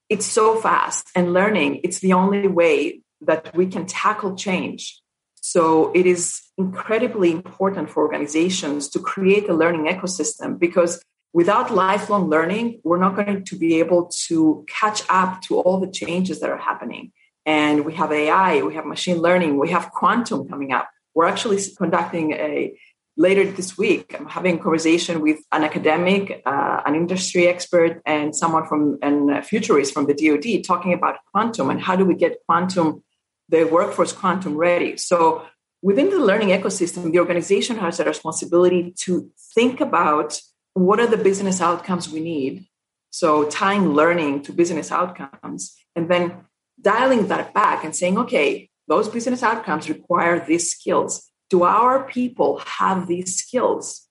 It's 0.09 0.27
so 0.27 0.57
fast, 0.57 1.09
and 1.15 1.33
learning, 1.33 1.81
it's 1.83 2.01
the 2.01 2.13
only 2.13 2.47
way 2.47 3.01
that 3.23 3.57
we 3.57 3.67
can 3.67 3.87
tackle 3.87 4.37
change. 4.37 5.01
So 5.47 5.93
it 5.95 6.07
is 6.07 6.41
incredibly 6.57 7.31
important 7.31 7.91
for 7.91 8.03
organizations 8.03 8.89
to 8.89 8.99
create 8.99 9.47
a 9.47 9.53
learning 9.53 9.85
ecosystem 9.95 10.59
because 10.59 11.03
without 11.35 11.71
lifelong 11.71 12.31
learning, 12.31 12.81
we're 12.83 12.99
not 13.07 13.15
going 13.15 13.45
to 13.45 13.55
be 13.59 13.79
able 13.79 14.11
to 14.29 14.65
catch 14.67 15.03
up 15.11 15.43
to 15.43 15.61
all 15.61 15.81
the 15.81 15.91
changes 15.91 16.41
that 16.41 16.49
are 16.49 16.57
happening. 16.71 17.13
And 17.45 17.85
we 17.85 17.93
have 17.93 18.11
AI, 18.11 18.63
we 18.63 18.75
have 18.75 18.87
machine 18.87 19.19
learning, 19.19 19.59
we 19.59 19.69
have 19.69 19.91
quantum 19.91 20.49
coming 20.49 20.73
up. 20.73 20.89
We're 21.15 21.27
actually 21.27 21.61
conducting 21.77 22.33
a 22.33 22.75
later 23.19 23.45
this 23.45 23.77
week, 23.77 24.17
I'm 24.19 24.27
having 24.27 24.55
a 24.59 24.63
conversation 24.63 25.21
with 25.21 25.41
an 25.53 25.63
academic, 25.63 26.43
uh, 26.47 26.81
an 26.87 26.95
industry 26.95 27.49
expert, 27.49 28.01
and 28.07 28.35
someone 28.35 28.67
from 28.67 28.99
and 29.03 29.31
a 29.31 29.43
futurist 29.43 29.93
from 29.93 30.07
the 30.07 30.15
DoD 30.15 30.65
talking 30.65 30.95
about 30.95 31.19
quantum 31.31 31.69
and 31.69 31.83
how 31.83 31.97
do 31.97 32.07
we 32.07 32.15
get 32.15 32.39
quantum, 32.47 33.05
the 33.49 33.65
workforce 33.65 34.13
quantum 34.13 34.57
ready. 34.57 34.97
So 34.97 35.47
within 35.83 36.11
the 36.11 36.19
learning 36.19 36.49
ecosystem, 36.49 37.13
the 37.13 37.19
organization 37.19 37.77
has 37.79 38.01
a 38.01 38.05
responsibility 38.05 38.93
to 39.01 39.31
think 39.55 39.81
about 39.81 40.41
what 40.73 41.01
are 41.01 41.07
the 41.07 41.17
business 41.17 41.61
outcomes 41.61 42.09
we 42.09 42.21
need. 42.21 42.67
So 43.11 43.49
tying 43.49 43.91
learning 43.91 44.43
to 44.43 44.53
business 44.53 44.91
outcomes, 44.91 45.77
and 45.95 46.09
then 46.09 46.45
dialing 46.81 47.29
that 47.29 47.55
back 47.55 47.85
and 47.85 47.95
saying, 47.95 48.19
okay, 48.19 48.71
those 48.89 49.09
business 49.09 49.43
outcomes 49.43 49.89
require 49.89 50.45
these 50.45 50.71
skills 50.71 51.31
do 51.51 51.63
our 51.63 52.05
people 52.05 52.59
have 52.67 53.07
these 53.07 53.37
skills? 53.37 54.09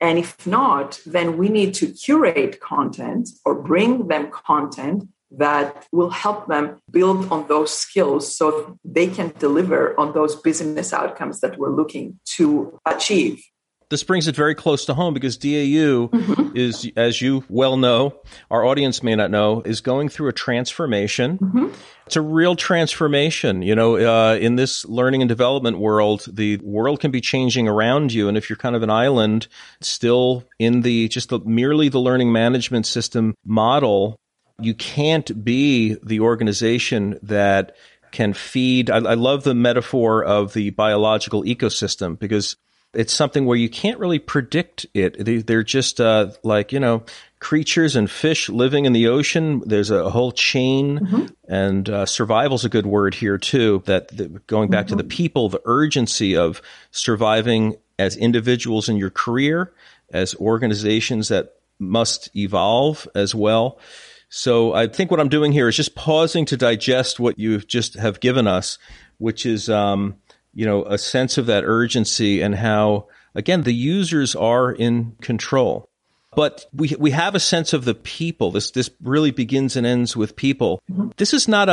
And 0.00 0.18
if 0.18 0.46
not, 0.46 1.00
then 1.06 1.36
we 1.36 1.48
need 1.48 1.74
to 1.74 1.86
curate 1.88 2.60
content 2.60 3.30
or 3.44 3.54
bring 3.54 4.08
them 4.08 4.30
content 4.30 5.08
that 5.30 5.86
will 5.92 6.10
help 6.10 6.46
them 6.46 6.80
build 6.90 7.30
on 7.32 7.46
those 7.48 7.76
skills 7.76 8.36
so 8.36 8.78
they 8.84 9.06
can 9.06 9.32
deliver 9.38 9.98
on 9.98 10.12
those 10.12 10.36
business 10.36 10.92
outcomes 10.92 11.40
that 11.40 11.58
we're 11.58 11.74
looking 11.74 12.18
to 12.24 12.78
achieve 12.86 13.42
this 13.88 14.02
brings 14.02 14.26
it 14.26 14.34
very 14.34 14.54
close 14.54 14.84
to 14.86 14.94
home 14.94 15.14
because 15.14 15.36
DAU 15.36 16.08
mm-hmm. 16.08 16.56
is, 16.56 16.90
as 16.96 17.20
you 17.22 17.44
well 17.48 17.76
know, 17.76 18.20
our 18.50 18.64
audience 18.64 19.02
may 19.02 19.14
not 19.14 19.30
know, 19.30 19.62
is 19.64 19.80
going 19.80 20.08
through 20.08 20.28
a 20.28 20.32
transformation. 20.32 21.38
Mm-hmm. 21.38 21.68
It's 22.06 22.16
a 22.16 22.20
real 22.20 22.56
transformation. 22.56 23.62
You 23.62 23.74
know, 23.74 23.96
uh, 23.96 24.36
in 24.36 24.56
this 24.56 24.84
learning 24.86 25.22
and 25.22 25.28
development 25.28 25.78
world, 25.78 26.26
the 26.28 26.56
world 26.58 27.00
can 27.00 27.10
be 27.10 27.20
changing 27.20 27.68
around 27.68 28.12
you. 28.12 28.28
And 28.28 28.36
if 28.36 28.50
you're 28.50 28.56
kind 28.56 28.74
of 28.74 28.82
an 28.82 28.90
island 28.90 29.46
still 29.80 30.44
in 30.58 30.82
the 30.82 31.08
just 31.08 31.28
the, 31.28 31.38
merely 31.40 31.88
the 31.88 32.00
learning 32.00 32.32
management 32.32 32.86
system 32.86 33.34
model, 33.44 34.18
you 34.60 34.74
can't 34.74 35.44
be 35.44 35.96
the 36.02 36.20
organization 36.20 37.18
that 37.22 37.76
can 38.10 38.32
feed. 38.32 38.90
I, 38.90 38.96
I 38.96 39.14
love 39.14 39.44
the 39.44 39.54
metaphor 39.54 40.24
of 40.24 40.54
the 40.54 40.70
biological 40.70 41.42
ecosystem 41.44 42.18
because 42.18 42.56
it's 42.94 43.12
something 43.12 43.44
where 43.44 43.58
you 43.58 43.68
can't 43.68 43.98
really 43.98 44.18
predict 44.18 44.86
it. 44.94 45.22
They, 45.22 45.54
are 45.54 45.62
just 45.62 46.00
uh, 46.00 46.30
like 46.42 46.72
you 46.72 46.80
know 46.80 47.04
creatures 47.38 47.94
and 47.94 48.10
fish 48.10 48.48
living 48.48 48.86
in 48.86 48.92
the 48.92 49.08
ocean. 49.08 49.62
There's 49.66 49.90
a 49.90 50.08
whole 50.08 50.32
chain, 50.32 51.00
mm-hmm. 51.00 51.26
and 51.46 51.88
uh, 51.88 52.06
survival's 52.06 52.64
a 52.64 52.70
good 52.70 52.86
word 52.86 53.14
here 53.14 53.36
too. 53.38 53.82
That 53.84 54.16
the, 54.16 54.28
going 54.46 54.70
back 54.70 54.86
mm-hmm. 54.86 54.96
to 54.96 55.02
the 55.02 55.08
mm-hmm. 55.08 55.16
people, 55.16 55.48
the 55.50 55.62
urgency 55.66 56.36
of 56.36 56.62
surviving 56.90 57.76
as 57.98 58.16
individuals 58.16 58.88
in 58.88 58.96
your 58.96 59.10
career, 59.10 59.72
as 60.10 60.34
organizations 60.36 61.28
that 61.28 61.56
must 61.78 62.34
evolve 62.34 63.06
as 63.14 63.34
well. 63.34 63.78
So 64.28 64.74
I 64.74 64.86
think 64.86 65.10
what 65.10 65.20
I'm 65.20 65.28
doing 65.28 65.52
here 65.52 65.68
is 65.68 65.76
just 65.76 65.94
pausing 65.94 66.44
to 66.46 66.56
digest 66.56 67.20
what 67.20 67.38
you 67.38 67.58
just 67.58 67.94
have 67.94 68.20
given 68.20 68.46
us, 68.46 68.78
which 69.18 69.46
is, 69.46 69.70
um, 69.70 70.16
you 70.52 70.66
know, 70.66 70.84
a 70.84 70.98
sense 70.98 71.38
of 71.38 71.46
that 71.46 71.64
urgency 71.64 72.42
and 72.42 72.54
how, 72.54 73.06
again, 73.34 73.62
the 73.62 73.74
users 73.74 74.34
are 74.34 74.72
in 74.72 75.12
control. 75.20 75.88
But 76.34 76.66
we 76.74 76.94
we 76.98 77.12
have 77.12 77.34
a 77.34 77.40
sense 77.40 77.72
of 77.72 77.86
the 77.86 77.94
people. 77.94 78.50
This 78.50 78.70
this 78.70 78.90
really 79.02 79.30
begins 79.30 79.74
and 79.74 79.86
ends 79.86 80.14
with 80.14 80.36
people. 80.36 80.82
This 81.16 81.32
is 81.32 81.48
not 81.48 81.70
a, 81.70 81.72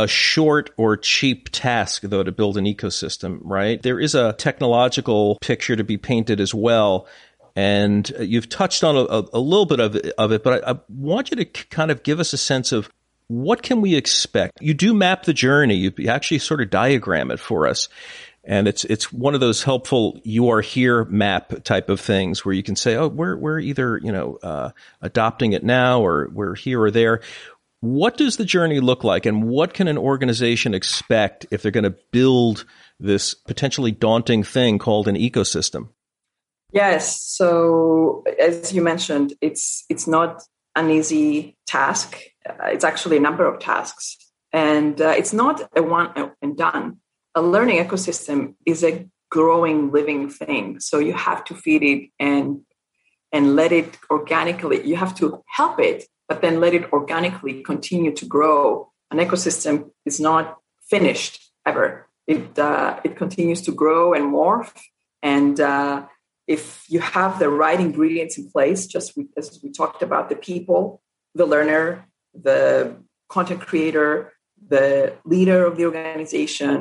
a, 0.00 0.02
a 0.02 0.06
short 0.06 0.68
or 0.76 0.98
cheap 0.98 1.48
task, 1.50 2.02
though, 2.02 2.22
to 2.22 2.30
build 2.30 2.58
an 2.58 2.66
ecosystem, 2.66 3.40
right? 3.42 3.80
There 3.80 3.98
is 3.98 4.14
a 4.14 4.34
technological 4.34 5.38
picture 5.40 5.76
to 5.76 5.84
be 5.84 5.96
painted 5.96 6.40
as 6.40 6.54
well. 6.54 7.06
And 7.54 8.10
you've 8.18 8.48
touched 8.48 8.82
on 8.82 8.96
a, 8.96 9.24
a, 9.32 9.38
little 9.38 9.66
bit 9.66 9.78
of 9.78 9.96
it, 9.96 10.14
of 10.16 10.32
it 10.32 10.42
but 10.42 10.64
I, 10.64 10.72
I 10.72 10.80
want 10.88 11.30
you 11.30 11.36
to 11.36 11.44
kind 11.44 11.90
of 11.90 12.02
give 12.02 12.18
us 12.18 12.32
a 12.32 12.38
sense 12.38 12.72
of 12.72 12.88
what 13.28 13.62
can 13.62 13.80
we 13.80 13.94
expect? 13.94 14.60
You 14.60 14.74
do 14.74 14.94
map 14.94 15.24
the 15.24 15.32
journey. 15.32 15.76
You 15.76 16.08
actually 16.08 16.38
sort 16.38 16.60
of 16.60 16.70
diagram 16.70 17.30
it 17.30 17.40
for 17.40 17.66
us. 17.66 17.88
And 18.44 18.66
it's 18.66 18.84
it's 18.84 19.12
one 19.12 19.34
of 19.34 19.40
those 19.40 19.62
helpful 19.62 20.20
"you 20.24 20.48
are 20.50 20.60
here" 20.60 21.04
map 21.04 21.62
type 21.62 21.88
of 21.88 22.00
things 22.00 22.44
where 22.44 22.52
you 22.54 22.62
can 22.64 22.74
say, 22.74 22.96
"Oh, 22.96 23.06
we're 23.06 23.36
we're 23.36 23.60
either 23.60 24.00
you 24.02 24.10
know 24.10 24.36
uh, 24.42 24.70
adopting 25.00 25.52
it 25.52 25.62
now, 25.62 26.04
or 26.04 26.28
we're 26.32 26.56
here 26.56 26.82
or 26.82 26.90
there." 26.90 27.20
What 27.80 28.16
does 28.16 28.36
the 28.36 28.44
journey 28.44 28.80
look 28.80 29.04
like, 29.04 29.26
and 29.26 29.44
what 29.44 29.74
can 29.74 29.86
an 29.86 29.96
organization 29.96 30.74
expect 30.74 31.46
if 31.52 31.62
they're 31.62 31.70
going 31.70 31.84
to 31.84 31.96
build 32.10 32.64
this 32.98 33.34
potentially 33.34 33.92
daunting 33.92 34.42
thing 34.42 34.78
called 34.78 35.06
an 35.06 35.16
ecosystem? 35.16 35.88
Yes. 36.72 37.22
So 37.22 38.24
as 38.40 38.72
you 38.72 38.82
mentioned, 38.82 39.34
it's 39.40 39.84
it's 39.90 40.06
not 40.06 40.42
an 40.74 40.90
easy 40.90 41.56
task. 41.66 42.18
Uh, 42.48 42.68
it's 42.72 42.84
actually 42.84 43.18
a 43.18 43.20
number 43.20 43.44
of 43.44 43.60
tasks, 43.60 44.16
and 44.52 45.00
uh, 45.00 45.14
it's 45.16 45.34
not 45.34 45.68
a 45.76 45.82
one 45.82 46.32
and 46.40 46.56
done. 46.56 46.98
A 47.34 47.42
learning 47.42 47.78
ecosystem 47.84 48.54
is 48.66 48.82
a 48.82 49.06
growing, 49.30 49.90
living 49.90 50.28
thing. 50.30 50.80
So 50.80 50.98
you 50.98 51.12
have 51.12 51.44
to 51.44 51.54
feed 51.54 51.82
it 51.82 52.10
and 52.18 52.62
and 53.32 53.54
let 53.54 53.72
it 53.72 53.98
organically. 54.10 54.86
You 54.86 54.96
have 54.96 55.14
to 55.16 55.42
help 55.46 55.78
it, 55.78 56.04
but 56.28 56.40
then 56.40 56.58
let 56.58 56.72
it 56.74 56.90
organically 56.92 57.62
continue 57.62 58.12
to 58.12 58.24
grow. 58.24 58.90
An 59.10 59.18
ecosystem 59.18 59.90
is 60.06 60.18
not 60.20 60.56
finished 60.88 61.52
ever. 61.66 62.06
It 62.26 62.58
uh, 62.58 62.98
it 63.04 63.16
continues 63.16 63.60
to 63.62 63.72
grow 63.72 64.14
and 64.14 64.32
morph 64.32 64.72
and 65.22 65.60
uh, 65.60 66.06
if 66.52 66.84
you 66.88 67.00
have 67.00 67.38
the 67.38 67.48
right 67.48 67.80
ingredients 67.80 68.36
in 68.38 68.50
place, 68.50 68.86
just 68.86 69.18
as 69.40 69.60
we 69.62 69.70
talked 69.72 70.02
about 70.02 70.28
the 70.28 70.36
people, 70.36 71.02
the 71.34 71.46
learner, 71.46 71.86
the 72.34 72.96
content 73.28 73.60
creator, 73.60 74.32
the 74.74 75.14
leader 75.24 75.64
of 75.64 75.76
the 75.76 75.84
organization, 75.86 76.74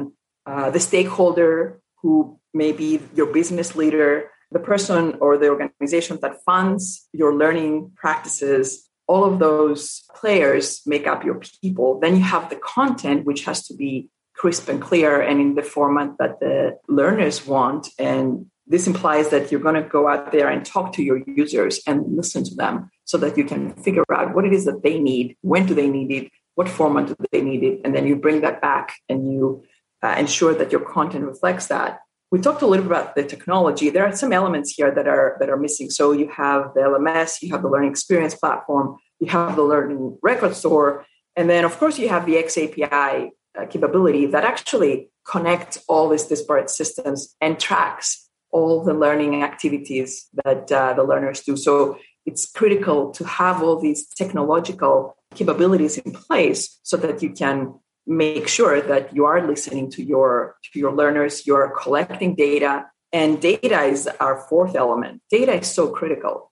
uh, 0.45 0.69
the 0.69 0.79
stakeholder 0.79 1.79
who 2.01 2.39
may 2.53 2.71
be 2.71 2.99
your 3.15 3.29
business 3.39 3.75
leader, 3.75 4.29
the 4.51 4.59
person 4.59 5.15
or 5.21 5.37
the 5.37 5.49
organization 5.49 6.19
that 6.21 6.43
funds 6.43 7.07
your 7.13 7.33
learning 7.33 7.91
practices, 7.95 8.89
all 9.07 9.23
of 9.23 9.39
those 9.39 10.03
players 10.19 10.81
make 10.85 11.07
up 11.07 11.23
your 11.23 11.39
people. 11.61 11.99
Then 11.99 12.17
you 12.17 12.23
have 12.23 12.49
the 12.49 12.57
content, 12.57 13.25
which 13.25 13.45
has 13.45 13.65
to 13.67 13.73
be 13.73 14.09
crisp 14.35 14.67
and 14.67 14.81
clear 14.81 15.21
and 15.21 15.39
in 15.39 15.55
the 15.55 15.63
format 15.63 16.17
that 16.19 16.39
the 16.39 16.77
learners 16.87 17.45
want 17.47 17.87
and 17.99 18.50
this 18.67 18.87
implies 18.87 19.29
that 19.29 19.51
you're 19.51 19.61
going 19.61 19.81
to 19.81 19.87
go 19.87 20.07
out 20.07 20.31
there 20.31 20.49
and 20.49 20.65
talk 20.65 20.93
to 20.93 21.03
your 21.03 21.21
users 21.27 21.81
and 21.85 22.15
listen 22.15 22.43
to 22.43 22.55
them 22.55 22.89
so 23.05 23.17
that 23.17 23.37
you 23.37 23.43
can 23.43 23.73
figure 23.75 24.03
out 24.13 24.33
what 24.33 24.45
it 24.45 24.53
is 24.53 24.65
that 24.65 24.83
they 24.83 24.99
need, 24.99 25.35
when 25.41 25.65
do 25.65 25.73
they 25.73 25.89
need 25.89 26.11
it, 26.11 26.31
what 26.55 26.69
format 26.69 27.07
do 27.07 27.15
they 27.31 27.41
need 27.41 27.63
it, 27.63 27.81
and 27.83 27.95
then 27.95 28.05
you 28.05 28.15
bring 28.15 28.41
that 28.41 28.61
back 28.61 28.95
and 29.09 29.31
you 29.31 29.63
uh, 30.03 30.15
ensure 30.17 30.53
that 30.53 30.71
your 30.71 30.81
content 30.81 31.25
reflects 31.25 31.67
that. 31.67 31.99
We 32.31 32.39
talked 32.39 32.61
a 32.61 32.67
little 32.67 32.85
bit 32.85 32.91
about 32.91 33.15
the 33.15 33.23
technology. 33.23 33.89
There 33.89 34.05
are 34.05 34.15
some 34.15 34.31
elements 34.31 34.71
here 34.71 34.91
that 34.91 35.07
are 35.07 35.35
that 35.39 35.49
are 35.49 35.57
missing. 35.57 35.89
So 35.89 36.13
you 36.13 36.29
have 36.29 36.73
the 36.73 36.81
LMS, 36.81 37.41
you 37.41 37.51
have 37.51 37.61
the 37.61 37.67
learning 37.67 37.91
experience 37.91 38.35
platform, 38.35 38.97
you 39.19 39.27
have 39.27 39.57
the 39.57 39.63
learning 39.63 40.17
record 40.21 40.55
store, 40.55 41.05
and 41.35 41.49
then 41.49 41.65
of 41.65 41.77
course 41.77 41.99
you 41.99 42.07
have 42.07 42.25
the 42.25 42.35
XAPI 42.35 43.31
uh, 43.59 43.65
capability 43.65 44.27
that 44.27 44.45
actually 44.45 45.09
connects 45.25 45.83
all 45.89 46.09
these 46.09 46.23
disparate 46.23 46.69
systems 46.69 47.35
and 47.41 47.59
tracks 47.59 48.29
all 48.51 48.83
the 48.83 48.93
learning 48.93 49.43
activities 49.43 50.27
that 50.43 50.71
uh, 50.71 50.93
the 50.93 51.03
learners 51.03 51.41
do. 51.41 51.55
So 51.55 51.97
it's 52.25 52.49
critical 52.51 53.11
to 53.11 53.25
have 53.25 53.63
all 53.63 53.79
these 53.79 54.07
technological 54.07 55.15
capabilities 55.35 55.97
in 55.97 56.11
place 56.11 56.79
so 56.83 56.97
that 56.97 57.23
you 57.23 57.31
can 57.31 57.79
make 58.05 58.47
sure 58.47 58.81
that 58.81 59.15
you 59.15 59.25
are 59.25 59.47
listening 59.47 59.89
to 59.91 60.03
your 60.03 60.57
to 60.63 60.79
your 60.79 60.91
learners 60.91 61.45
you're 61.45 61.71
collecting 61.79 62.35
data 62.35 62.85
and 63.13 63.41
data 63.41 63.83
is 63.83 64.07
our 64.19 64.45
fourth 64.47 64.75
element. 64.75 65.21
Data 65.29 65.53
is 65.55 65.67
so 65.67 65.89
critical. 65.89 66.51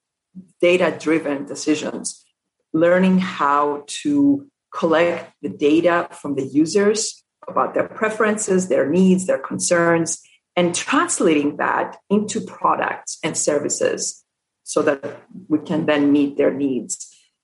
Data 0.61 0.95
driven 0.99 1.45
decisions. 1.45 2.25
Learning 2.73 3.17
how 3.17 3.83
to 4.03 4.47
collect 4.73 5.33
the 5.41 5.49
data 5.49 6.07
from 6.11 6.35
the 6.35 6.45
users 6.45 7.23
about 7.47 7.73
their 7.73 7.87
preferences 7.87 8.67
their 8.67 8.87
needs 8.87 9.25
their 9.25 9.39
concerns 9.39 10.21
and 10.59 10.75
translating 10.75 11.55
that 11.55 11.95
into 12.09 12.41
products 12.41 13.17
and 13.23 13.37
services 13.37 14.25
so 14.63 14.81
that 14.81 15.21
we 15.47 15.57
can 15.59 15.85
then 15.85 16.11
meet 16.11 16.35
their 16.35 16.53
needs. 16.53 16.93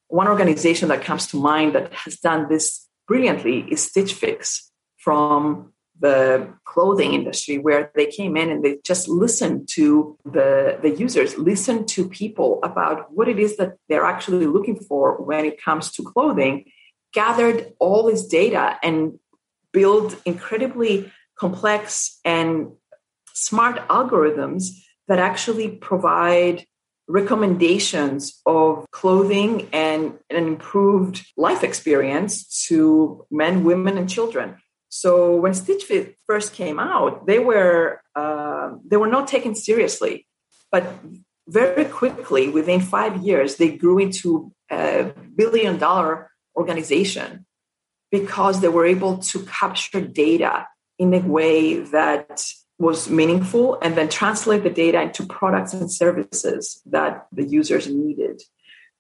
One 0.10 0.28
organization 0.28 0.90
that 0.90 1.02
comes 1.02 1.26
to 1.28 1.38
mind 1.38 1.76
that 1.76 1.94
has 1.94 2.18
done 2.18 2.50
this 2.50 2.86
brilliantly 3.08 3.60
is 3.72 3.86
Stitch 3.86 4.14
Fix 4.16 4.70
from 4.98 5.72
the 5.98 6.54
clothing 6.66 7.14
industry, 7.14 7.58
where 7.58 7.90
they 7.96 8.08
came 8.08 8.36
in 8.36 8.50
and 8.50 8.66
they 8.66 8.80
just 8.84 9.08
listened 9.08 9.70
to 9.76 10.18
the, 10.26 10.78
the 10.82 10.90
users, 10.90 11.38
listened 11.38 11.88
to 11.88 12.10
people 12.10 12.60
about 12.64 13.14
what 13.14 13.30
it 13.30 13.40
is 13.40 13.56
that 13.56 13.78
they're 13.88 14.04
actually 14.04 14.46
looking 14.46 14.76
for 14.76 15.16
when 15.24 15.46
it 15.46 15.64
comes 15.64 15.90
to 15.94 16.04
clothing, 16.04 16.66
gathered 17.14 17.72
all 17.80 18.08
this 18.08 18.28
data 18.28 18.78
and 18.84 19.18
built 19.72 20.22
incredibly 20.26 21.10
complex 21.38 22.20
and 22.26 22.72
smart 23.36 23.88
algorithms 23.90 24.70
that 25.08 25.20
actually 25.20 25.70
provide 25.70 26.66
recommendations 27.08 28.42
of 28.48 28.90
clothing 28.92 29.70
and 29.72 30.18
an 30.32 30.48
improved 30.48 31.24
life 31.38 31.64
experience 31.64 32.66
to 32.68 33.26
men, 33.30 33.64
women, 33.64 33.98
and 33.98 34.10
children. 34.10 34.58
So 34.90 35.36
when 35.36 35.54
Stitch 35.54 35.84
Fix 35.84 36.16
first 36.26 36.54
came 36.54 36.80
out, 36.80 37.28
they 37.28 37.38
were 37.38 38.02
uh, 38.16 38.72
they 38.88 38.98
were 38.98 39.08
not 39.08 39.28
taken 39.28 39.54
seriously, 39.54 40.26
but 40.72 40.84
very 41.48 41.86
quickly, 41.86 42.50
within 42.50 42.82
five 42.82 43.18
years, 43.24 43.58
they 43.58 43.78
grew 43.78 44.00
into 44.00 44.52
a 44.72 45.14
billion 45.36 45.78
dollar 45.78 46.32
organization 46.56 47.46
because 48.12 48.62
they 48.62 48.68
were 48.68 48.86
able 48.86 49.18
to 49.18 49.44
capture 49.44 50.02
data 50.02 50.68
in 50.98 51.14
a 51.14 51.20
way 51.20 51.80
that 51.80 52.44
was 52.78 53.10
meaningful 53.10 53.78
and 53.82 53.96
then 53.96 54.10
translate 54.10 54.64
the 54.64 54.70
data 54.70 55.02
into 55.02 55.26
products 55.26 55.74
and 55.74 55.92
services 55.92 56.82
that 56.86 57.28
the 57.32 57.44
users 57.44 57.88
needed. 57.88 58.42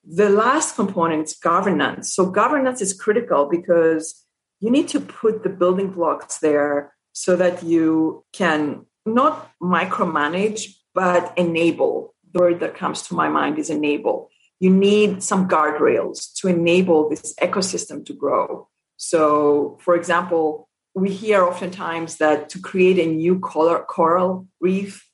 The 0.07 0.29
last 0.29 0.75
component 0.75 1.23
is 1.27 1.33
governance. 1.33 2.13
So, 2.13 2.27
governance 2.27 2.81
is 2.81 2.93
critical 2.93 3.47
because 3.49 4.23
you 4.59 4.69
need 4.69 4.87
to 4.89 4.99
put 4.99 5.43
the 5.43 5.49
building 5.49 5.91
blocks 5.91 6.37
there 6.37 6.93
so 7.11 7.35
that 7.35 7.63
you 7.63 8.23
can 8.31 8.85
not 9.05 9.51
micromanage, 9.61 10.75
but 10.93 11.33
enable. 11.37 12.13
The 12.33 12.39
word 12.39 12.59
that 12.59 12.75
comes 12.75 13.01
to 13.03 13.15
my 13.15 13.29
mind 13.29 13.57
is 13.59 13.69
enable. 13.69 14.29
You 14.59 14.69
need 14.69 15.23
some 15.23 15.47
guardrails 15.47 16.33
to 16.35 16.47
enable 16.47 17.09
this 17.09 17.33
ecosystem 17.35 18.05
to 18.05 18.13
grow. 18.13 18.67
So, 18.97 19.77
for 19.81 19.95
example, 19.95 20.69
we 20.95 21.11
hear 21.11 21.43
oftentimes 21.43 22.17
that 22.17 22.49
to 22.49 22.59
create 22.59 22.97
a 22.99 23.05
new 23.05 23.37
coral 23.39 24.47
reef, 24.61 25.07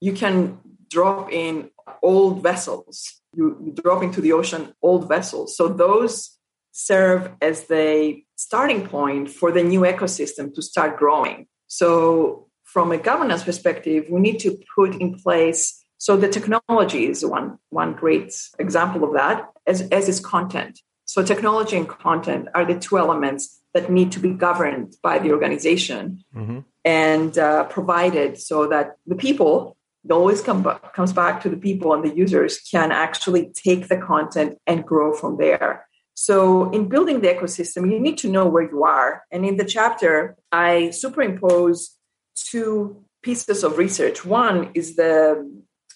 you 0.00 0.12
can 0.12 0.58
drop 0.88 1.30
in 1.30 1.70
old 2.02 2.42
vessels. 2.42 3.20
You, 3.34 3.56
you 3.64 3.72
drop 3.72 4.02
into 4.02 4.20
the 4.20 4.32
ocean 4.32 4.74
old 4.82 5.08
vessels. 5.08 5.56
So 5.56 5.68
those 5.68 6.38
serve 6.72 7.30
as 7.42 7.64
the 7.64 8.22
starting 8.36 8.86
point 8.86 9.28
for 9.30 9.52
the 9.52 9.62
new 9.62 9.82
ecosystem 9.82 10.54
to 10.54 10.62
start 10.62 10.98
growing. 10.98 11.46
So 11.66 12.48
from 12.64 12.90
a 12.90 12.96
governance 12.96 13.44
perspective, 13.44 14.06
we 14.08 14.20
need 14.20 14.38
to 14.40 14.58
put 14.74 14.94
in 14.94 15.14
place. 15.14 15.84
So 15.98 16.16
the 16.16 16.28
technology 16.28 17.06
is 17.06 17.24
one 17.24 17.58
one 17.68 17.92
great 17.92 18.34
example 18.58 19.04
of 19.04 19.12
that, 19.12 19.50
as, 19.66 19.82
as 19.82 20.08
is 20.08 20.20
content. 20.20 20.80
So 21.04 21.22
technology 21.22 21.76
and 21.76 21.86
content 21.86 22.48
are 22.54 22.64
the 22.64 22.78
two 22.78 22.96
elements 22.96 23.61
that 23.74 23.90
need 23.90 24.12
to 24.12 24.20
be 24.20 24.30
governed 24.30 24.94
by 25.02 25.18
the 25.18 25.32
organization 25.32 26.24
mm-hmm. 26.34 26.60
and 26.84 27.38
uh, 27.38 27.64
provided 27.64 28.38
so 28.38 28.68
that 28.68 28.96
the 29.06 29.16
people 29.16 29.76
it 30.04 30.10
always 30.10 30.40
come, 30.40 30.64
comes 30.94 31.12
back 31.12 31.42
to 31.42 31.48
the 31.48 31.56
people 31.56 31.94
and 31.94 32.02
the 32.04 32.14
users 32.14 32.58
can 32.58 32.90
actually 32.90 33.52
take 33.54 33.88
the 33.88 33.96
content 33.96 34.58
and 34.66 34.84
grow 34.84 35.14
from 35.14 35.36
there. 35.36 35.86
So, 36.14 36.70
in 36.70 36.88
building 36.88 37.20
the 37.20 37.28
ecosystem, 37.28 37.90
you 37.90 37.98
need 37.98 38.18
to 38.18 38.28
know 38.28 38.46
where 38.46 38.68
you 38.68 38.84
are. 38.84 39.22
And 39.30 39.46
in 39.46 39.56
the 39.56 39.64
chapter, 39.64 40.36
I 40.50 40.90
superimpose 40.90 41.96
two 42.34 43.04
pieces 43.22 43.64
of 43.64 43.78
research. 43.78 44.24
One 44.24 44.70
is 44.74 44.96
the 44.96 45.48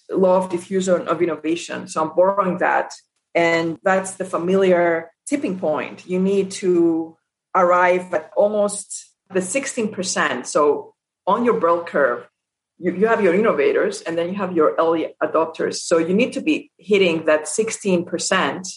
law 0.09 0.37
of 0.37 0.49
diffusion 0.49 1.07
of 1.07 1.21
innovation. 1.21 1.87
So, 1.87 2.01
I'm 2.01 2.15
borrowing 2.15 2.57
that. 2.59 2.93
And 3.35 3.77
that's 3.83 4.15
the 4.15 4.25
familiar 4.25 5.11
tipping 5.27 5.59
point. 5.59 6.07
You 6.07 6.19
need 6.19 6.49
to 6.51 7.16
arrive 7.61 8.13
at 8.13 8.31
almost 8.35 9.11
the 9.33 9.39
16%. 9.39 10.45
So, 10.45 10.93
on 11.25 11.43
your 11.43 11.59
bell 11.59 11.83
curve, 11.83 12.27
you, 12.77 12.93
you 12.93 13.07
have 13.07 13.21
your 13.21 13.33
innovators 13.33 14.01
and 14.01 14.17
then 14.17 14.29
you 14.29 14.35
have 14.35 14.53
your 14.53 14.75
early 14.79 15.15
adopters. 15.21 15.75
So, 15.75 15.97
you 15.97 16.13
need 16.13 16.33
to 16.33 16.41
be 16.41 16.71
hitting 16.77 17.25
that 17.25 17.43
16% 17.43 18.67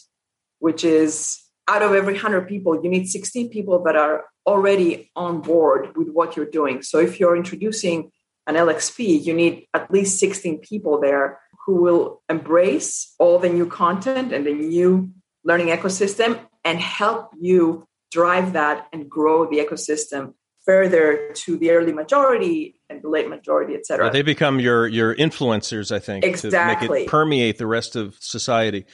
which 0.61 0.85
is 0.85 1.43
out 1.67 1.83
of 1.83 1.93
every 1.93 2.15
100 2.15 2.47
people, 2.47 2.81
you 2.83 2.89
need 2.89 3.09
16 3.09 3.51
people 3.51 3.83
that 3.85 3.97
are 3.97 4.25
already 4.47 5.11
on 5.17 5.41
board 5.41 5.97
with 5.97 6.09
what 6.09 6.37
you're 6.37 6.47
doing. 6.47 6.83
So 6.83 6.99
if 6.99 7.19
you're 7.19 7.37
introducing 7.37 8.11
an 8.47 8.55
LXP, 8.55 9.25
you 9.25 9.35
need 9.35 9.67
at 9.75 9.91
least 9.91 10.19
16 10.19 10.59
people 10.59 11.01
there 11.01 11.41
who 11.67 11.77
will 11.77 12.23
embrace 12.29 13.15
all 13.19 13.39
the 13.39 13.49
new 13.49 13.67
content 13.67 14.33
and 14.33 14.47
the 14.47 14.53
new 14.53 15.11
learning 15.45 15.69
ecosystem 15.69 16.41
and 16.65 16.79
help 16.79 17.31
you 17.41 17.87
drive 18.11 18.53
that 18.55 18.89
and 18.93 19.09
grow 19.09 19.49
the 19.49 19.59
ecosystem 19.59 20.35
further 20.65 21.33
to 21.35 21.57
the 21.57 21.71
early 21.71 21.93
majority 21.93 22.81
and 22.89 23.03
the 23.03 23.09
late 23.09 23.29
majority, 23.29 23.75
et 23.75 23.87
cetera. 23.87 24.11
They 24.11 24.23
become 24.23 24.61
your 24.61 24.87
your 24.87 25.15
influencers, 25.15 25.91
I 25.95 25.99
think, 25.99 26.25
exactly. 26.25 26.87
to 26.87 26.93
make 26.93 27.03
it 27.03 27.09
permeate 27.09 27.59
the 27.59 27.67
rest 27.67 27.97
of 27.97 28.17
society. 28.21 28.85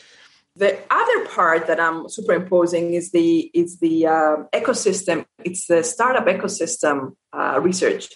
The 0.54 0.78
other 0.90 1.26
part 1.26 1.66
that 1.66 1.78
I'm 1.78 2.08
superimposing 2.08 2.94
is 2.94 3.10
the 3.10 3.50
is 3.52 3.78
the 3.78 4.06
uh, 4.06 4.36
ecosystem. 4.54 5.26
It's 5.44 5.66
the 5.66 5.82
startup 5.82 6.26
ecosystem 6.26 7.16
uh, 7.32 7.60
research 7.62 8.08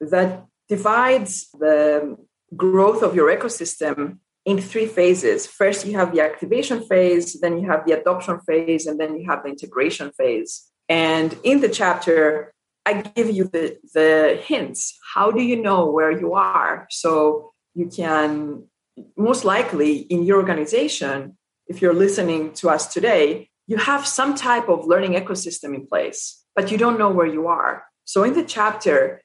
that 0.00 0.44
divides 0.68 1.48
the 1.52 2.16
growth 2.56 3.02
of 3.02 3.14
your 3.14 3.28
ecosystem 3.36 4.18
in 4.44 4.60
three 4.60 4.86
phases. 4.86 5.46
First, 5.46 5.86
you 5.86 5.96
have 5.96 6.14
the 6.14 6.20
activation 6.20 6.84
phase, 6.86 7.40
then 7.40 7.58
you 7.58 7.70
have 7.70 7.86
the 7.86 7.92
adoption 7.92 8.40
phase, 8.40 8.86
and 8.86 9.00
then 9.00 9.18
you 9.18 9.28
have 9.30 9.42
the 9.42 9.48
integration 9.48 10.12
phase. 10.12 10.70
And 10.88 11.36
in 11.42 11.60
the 11.60 11.68
chapter, 11.68 12.52
I 12.84 13.00
give 13.00 13.30
you 13.30 13.44
the, 13.44 13.78
the 13.94 14.40
hints. 14.44 14.98
How 15.14 15.30
do 15.30 15.42
you 15.42 15.60
know 15.60 15.90
where 15.90 16.10
you 16.10 16.34
are? 16.34 16.86
So 16.90 17.52
you 17.74 17.86
can 17.86 18.64
most 19.16 19.44
likely 19.44 19.96
in 19.96 20.22
your 20.22 20.38
organization 20.38 21.36
if 21.66 21.80
you're 21.80 21.94
listening 21.94 22.52
to 22.54 22.68
us 22.68 22.92
today, 22.92 23.48
you 23.66 23.78
have 23.78 24.06
some 24.06 24.34
type 24.34 24.68
of 24.68 24.86
learning 24.86 25.12
ecosystem 25.12 25.74
in 25.74 25.86
place, 25.86 26.44
but 26.54 26.70
you 26.70 26.76
don't 26.76 26.98
know 26.98 27.10
where 27.10 27.26
you 27.26 27.46
are. 27.46 27.84
So 28.04 28.22
in 28.22 28.34
the 28.34 28.44
chapter, 28.44 29.22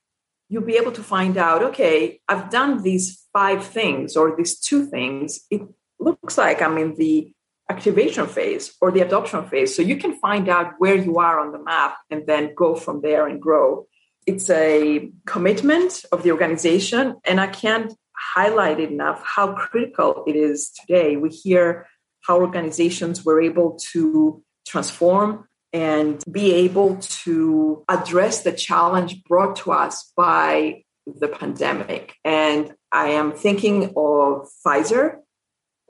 you'll 0.49 0.63
be 0.63 0.77
able 0.77 0.91
to 0.91 1.03
find 1.03 1.37
out 1.37 1.63
okay, 1.63 2.19
I've 2.27 2.49
done 2.49 2.83
these 2.83 3.23
five 3.31 3.65
things 3.65 4.17
or 4.17 4.35
these 4.35 4.59
two 4.59 4.85
things. 4.87 5.39
It 5.49 5.61
looks 5.99 6.37
like 6.37 6.61
I'm 6.61 6.77
in 6.77 6.95
the 6.95 7.31
activation 7.69 8.25
phase 8.25 8.75
or 8.81 8.91
the 8.91 9.01
adoption 9.01 9.47
phase. 9.47 9.75
So 9.75 9.83
you 9.83 9.97
can 9.97 10.19
find 10.19 10.49
out 10.49 10.73
where 10.79 10.95
you 10.95 11.19
are 11.19 11.39
on 11.39 11.51
the 11.51 11.63
map 11.63 11.97
and 12.09 12.25
then 12.25 12.53
go 12.55 12.75
from 12.75 13.01
there 13.01 13.27
and 13.27 13.39
grow. 13.39 13.85
It's 14.25 14.49
a 14.49 15.11
commitment 15.25 16.03
of 16.11 16.23
the 16.23 16.31
organization, 16.31 17.15
and 17.23 17.39
I 17.39 17.47
can't 17.47 17.93
highlight 18.15 18.79
enough 18.79 19.23
how 19.25 19.53
critical 19.53 20.23
it 20.27 20.35
is 20.35 20.69
today. 20.71 21.15
We 21.15 21.29
hear 21.29 21.87
how 22.21 22.39
organizations 22.39 23.25
were 23.25 23.41
able 23.41 23.79
to 23.91 24.43
transform 24.67 25.48
and 25.73 26.23
be 26.31 26.53
able 26.53 26.97
to 26.97 27.83
address 27.87 28.43
the 28.43 28.51
challenge 28.51 29.23
brought 29.23 29.55
to 29.57 29.71
us 29.71 30.11
by 30.15 30.83
the 31.05 31.27
pandemic. 31.27 32.15
And 32.23 32.73
I 32.91 33.09
am 33.09 33.31
thinking 33.31 33.93
of 33.95 34.49
Pfizer 34.65 35.19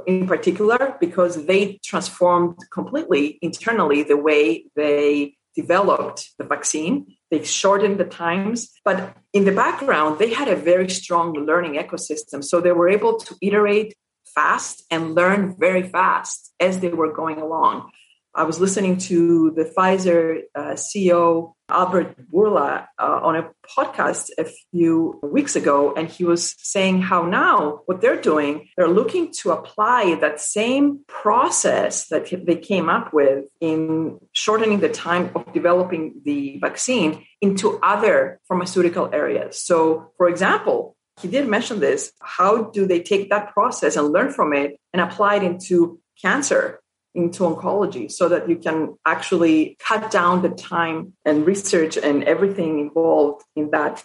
in 0.07 0.27
particular 0.27 0.95
because 0.99 1.45
they 1.45 1.79
transformed 1.83 2.55
completely 2.71 3.37
internally 3.41 4.03
the 4.03 4.17
way 4.17 4.65
they 4.75 5.35
developed 5.55 6.31
the 6.37 6.45
vaccine. 6.45 7.15
They 7.31 7.43
shortened 7.43 7.99
the 7.99 8.05
times, 8.05 8.69
but 8.85 9.15
in 9.33 9.45
the 9.45 9.51
background, 9.51 10.19
they 10.19 10.33
had 10.33 10.47
a 10.47 10.55
very 10.55 10.89
strong 10.89 11.33
learning 11.33 11.73
ecosystem. 11.75 12.43
So 12.43 12.61
they 12.61 12.71
were 12.71 12.89
able 12.89 13.17
to 13.17 13.35
iterate 13.41 13.93
fast 14.33 14.83
and 14.89 15.15
learn 15.15 15.55
very 15.57 15.83
fast 15.83 16.53
as 16.59 16.79
they 16.79 16.89
were 16.89 17.11
going 17.11 17.39
along. 17.41 17.91
I 18.35 18.43
was 18.43 18.59
listening 18.59 18.97
to 19.09 19.51
the 19.51 19.65
Pfizer 19.65 20.41
uh, 20.53 20.73
CEO, 20.73 21.53
Albert 21.67 22.15
Bourla, 22.31 22.85
uh, 22.99 23.19
on 23.23 23.35
a 23.35 23.49
podcast 23.77 24.29
a 24.37 24.45
few 24.45 25.19
weeks 25.23 25.55
ago, 25.55 25.93
and 25.95 26.07
he 26.07 26.23
was 26.23 26.55
saying 26.59 27.01
how 27.01 27.23
now 27.23 27.81
what 27.85 28.01
they're 28.01 28.21
doing, 28.21 28.69
they're 28.77 28.87
looking 28.87 29.33
to 29.39 29.51
apply 29.51 30.15
that 30.21 30.39
same 30.39 30.99
process 31.07 32.07
that 32.09 32.29
they 32.45 32.55
came 32.55 32.87
up 32.87 33.13
with 33.13 33.45
in 33.59 34.19
shortening 34.33 34.79
the 34.79 34.89
time 34.89 35.31
of 35.35 35.51
developing 35.51 36.21
the 36.23 36.59
vaccine 36.61 37.25
into 37.41 37.79
other 37.81 38.39
pharmaceutical 38.47 39.09
areas. 39.11 39.61
So, 39.61 40.11
for 40.17 40.29
example, 40.29 40.95
he 41.19 41.27
did 41.27 41.47
mention 41.47 41.79
this. 41.79 42.11
How 42.21 42.65
do 42.65 42.85
they 42.85 43.01
take 43.01 43.31
that 43.31 43.53
process 43.53 43.95
and 43.95 44.13
learn 44.13 44.31
from 44.31 44.53
it 44.53 44.79
and 44.93 45.01
apply 45.01 45.37
it 45.37 45.43
into 45.43 45.99
cancer, 46.21 46.79
into 47.15 47.43
oncology, 47.43 48.11
so 48.11 48.29
that 48.29 48.47
you 48.49 48.55
can 48.55 48.95
actually 49.05 49.77
cut 49.79 50.11
down 50.11 50.41
the 50.41 50.49
time 50.49 51.13
and 51.25 51.45
research 51.45 51.97
and 51.97 52.23
everything 52.23 52.79
involved 52.79 53.43
in 53.55 53.71
that 53.71 54.03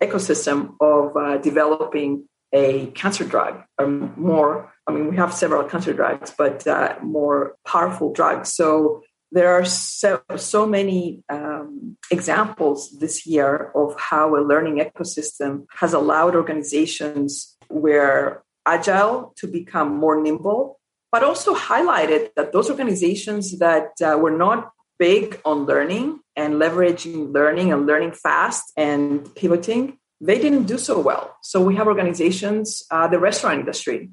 ecosystem 0.00 0.74
of 0.80 1.16
uh, 1.16 1.38
developing 1.38 2.28
a 2.52 2.86
cancer 2.88 3.24
drug 3.24 3.62
or 3.78 3.86
more? 3.88 4.72
I 4.86 4.92
mean, 4.92 5.08
we 5.08 5.16
have 5.16 5.32
several 5.32 5.64
cancer 5.64 5.92
drugs, 5.92 6.34
but 6.36 6.66
uh, 6.66 6.96
more 7.02 7.56
powerful 7.64 8.12
drugs. 8.12 8.52
So 8.52 9.02
there 9.30 9.52
are 9.52 9.64
so, 9.64 10.20
so 10.36 10.66
many 10.66 11.22
um, 11.30 11.96
examples 12.10 12.98
this 12.98 13.26
year 13.26 13.72
of 13.74 13.98
how 13.98 14.36
a 14.36 14.42
learning 14.42 14.76
ecosystem 14.78 15.64
has 15.76 15.94
allowed 15.94 16.34
organizations 16.34 17.56
where 17.68 18.42
agile 18.66 19.32
to 19.36 19.46
become 19.46 19.96
more 19.96 20.20
nimble, 20.20 20.78
but 21.12 21.22
also 21.22 21.54
highlighted 21.54 22.30
that 22.36 22.52
those 22.52 22.70
organizations 22.70 23.58
that 23.58 23.90
uh, 24.02 24.18
were 24.18 24.30
not 24.30 24.72
big 24.98 25.40
on 25.44 25.66
learning 25.66 26.20
and 26.34 26.54
leveraging 26.54 27.32
learning 27.32 27.70
and 27.70 27.86
learning 27.86 28.12
fast 28.12 28.72
and 28.76 29.32
pivoting, 29.34 29.98
they 30.20 30.38
didn't 30.38 30.64
do 30.64 30.78
so 30.78 30.98
well. 30.98 31.36
So 31.42 31.60
we 31.60 31.76
have 31.76 31.86
organizations, 31.86 32.82
uh, 32.90 33.08
the 33.08 33.18
restaurant 33.18 33.60
industry, 33.60 34.10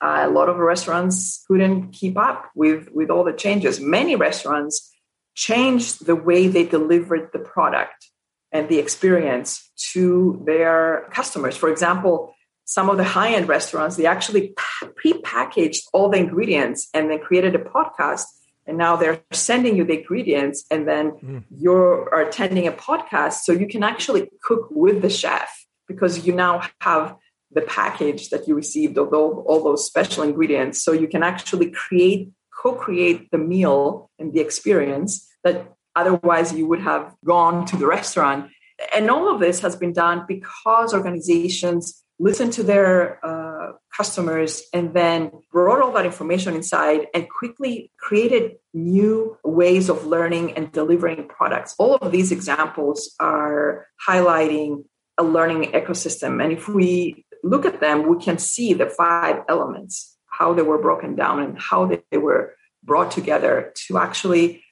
uh, 0.00 0.24
a 0.24 0.30
lot 0.30 0.48
of 0.48 0.56
restaurants 0.56 1.44
couldn't 1.46 1.92
keep 1.92 2.16
up 2.18 2.50
with 2.54 2.88
with 2.92 3.10
all 3.10 3.24
the 3.24 3.32
changes. 3.32 3.80
Many 3.80 4.16
restaurants 4.16 4.90
changed 5.34 6.06
the 6.06 6.16
way 6.16 6.48
they 6.48 6.64
delivered 6.64 7.30
the 7.32 7.38
product 7.38 8.08
and 8.52 8.68
the 8.68 8.78
experience 8.78 9.70
to 9.92 10.42
their 10.46 11.08
customers. 11.10 11.56
For 11.56 11.68
example 11.70 12.34
some 12.64 12.88
of 12.88 12.96
the 12.96 13.04
high-end 13.04 13.48
restaurants 13.48 13.96
they 13.96 14.06
actually 14.06 14.54
pre-packaged 14.96 15.84
all 15.92 16.08
the 16.08 16.18
ingredients 16.18 16.88
and 16.94 17.10
then 17.10 17.18
created 17.18 17.54
a 17.54 17.58
podcast. 17.58 18.24
And 18.66 18.78
now 18.78 18.96
they're 18.96 19.20
sending 19.30 19.76
you 19.76 19.84
the 19.84 19.98
ingredients 19.98 20.64
and 20.70 20.88
then 20.88 21.10
mm. 21.12 21.44
you're 21.50 22.08
attending 22.18 22.66
a 22.66 22.72
podcast. 22.72 23.40
So 23.44 23.52
you 23.52 23.68
can 23.68 23.82
actually 23.82 24.30
cook 24.42 24.68
with 24.70 25.02
the 25.02 25.10
chef 25.10 25.66
because 25.86 26.26
you 26.26 26.34
now 26.34 26.66
have 26.80 27.16
the 27.52 27.60
package 27.60 28.30
that 28.30 28.48
you 28.48 28.54
received 28.54 28.96
of 28.96 29.12
all, 29.12 29.44
all 29.46 29.62
those 29.62 29.86
special 29.86 30.22
ingredients. 30.22 30.82
So 30.82 30.92
you 30.92 31.06
can 31.06 31.22
actually 31.22 31.70
create 31.70 32.30
co-create 32.64 33.30
the 33.30 33.38
meal 33.38 34.10
and 34.18 34.32
the 34.32 34.40
experience 34.40 35.28
that 35.44 35.74
otherwise 35.94 36.52
you 36.52 36.66
would 36.66 36.80
have 36.80 37.14
gone 37.24 37.66
to 37.66 37.76
the 37.76 37.86
restaurant. 37.86 38.50
And 38.94 39.10
all 39.10 39.32
of 39.32 39.40
this 39.40 39.60
has 39.60 39.76
been 39.76 39.92
done 39.92 40.24
because 40.26 40.94
organizations 40.94 42.03
listen 42.18 42.50
to 42.50 42.62
their 42.62 43.24
uh, 43.24 43.72
customers 43.96 44.62
and 44.72 44.94
then 44.94 45.30
brought 45.52 45.82
all 45.82 45.92
that 45.92 46.06
information 46.06 46.54
inside 46.54 47.06
and 47.12 47.28
quickly 47.28 47.90
created 47.98 48.52
new 48.72 49.36
ways 49.44 49.88
of 49.88 50.06
learning 50.06 50.52
and 50.52 50.70
delivering 50.72 51.26
products 51.28 51.74
all 51.78 51.96
of 51.96 52.12
these 52.12 52.30
examples 52.30 53.14
are 53.18 53.86
highlighting 54.08 54.84
a 55.18 55.22
learning 55.22 55.72
ecosystem. 55.72 56.42
And 56.42 56.52
if 56.52 56.68
we 56.68 57.24
look 57.42 57.64
at 57.64 57.80
them, 57.80 58.08
we 58.08 58.22
can 58.22 58.38
see 58.38 58.72
the 58.72 58.86
five 58.86 59.42
elements, 59.48 60.16
how 60.26 60.54
they 60.54 60.62
were 60.62 60.78
broken 60.78 61.14
down 61.14 61.40
and 61.40 61.58
how 61.58 61.86
they 61.86 62.18
were 62.18 62.54
brought 62.82 63.10
together 63.10 63.72
to 63.86 63.98
actually 63.98 64.63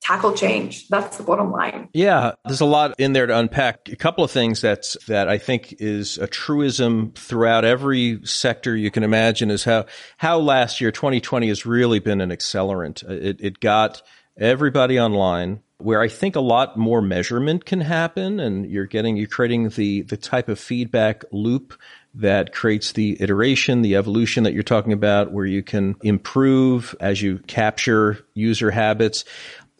tackle 0.00 0.32
change. 0.34 0.88
That's 0.88 1.16
the 1.16 1.22
bottom 1.22 1.50
line. 1.50 1.88
Yeah, 1.92 2.32
there's 2.44 2.60
a 2.60 2.66
lot 2.66 2.94
in 2.98 3.12
there 3.12 3.26
to 3.26 3.36
unpack. 3.36 3.88
A 3.88 3.96
couple 3.96 4.24
of 4.24 4.30
things 4.30 4.60
that's 4.60 4.96
that 5.06 5.28
I 5.28 5.38
think 5.38 5.76
is 5.78 6.18
a 6.18 6.26
truism 6.26 7.12
throughout 7.14 7.64
every 7.64 8.20
sector 8.24 8.76
you 8.76 8.90
can 8.90 9.02
imagine 9.02 9.50
is 9.50 9.64
how 9.64 9.86
how 10.16 10.38
last 10.38 10.80
year 10.80 10.92
2020 10.92 11.48
has 11.48 11.66
really 11.66 11.98
been 11.98 12.20
an 12.20 12.30
accelerant. 12.30 13.08
Uh, 13.08 13.12
it 13.12 13.40
it 13.40 13.60
got 13.60 14.02
everybody 14.36 15.00
online 15.00 15.60
where 15.78 16.00
I 16.00 16.08
think 16.08 16.36
a 16.36 16.40
lot 16.40 16.76
more 16.76 17.02
measurement 17.02 17.66
can 17.66 17.80
happen 17.80 18.40
and 18.40 18.70
you're 18.70 18.86
getting 18.86 19.16
you're 19.16 19.26
creating 19.26 19.70
the 19.70 20.02
the 20.02 20.16
type 20.16 20.48
of 20.48 20.58
feedback 20.58 21.24
loop 21.32 21.78
that 22.16 22.54
creates 22.54 22.92
the 22.92 23.20
iteration, 23.20 23.82
the 23.82 23.96
evolution 23.96 24.44
that 24.44 24.54
you're 24.54 24.62
talking 24.62 24.92
about, 24.92 25.32
where 25.32 25.44
you 25.44 25.62
can 25.62 25.96
improve 26.02 26.94
as 26.98 27.20
you 27.20 27.38
capture 27.40 28.24
user 28.32 28.70
habits. 28.70 29.24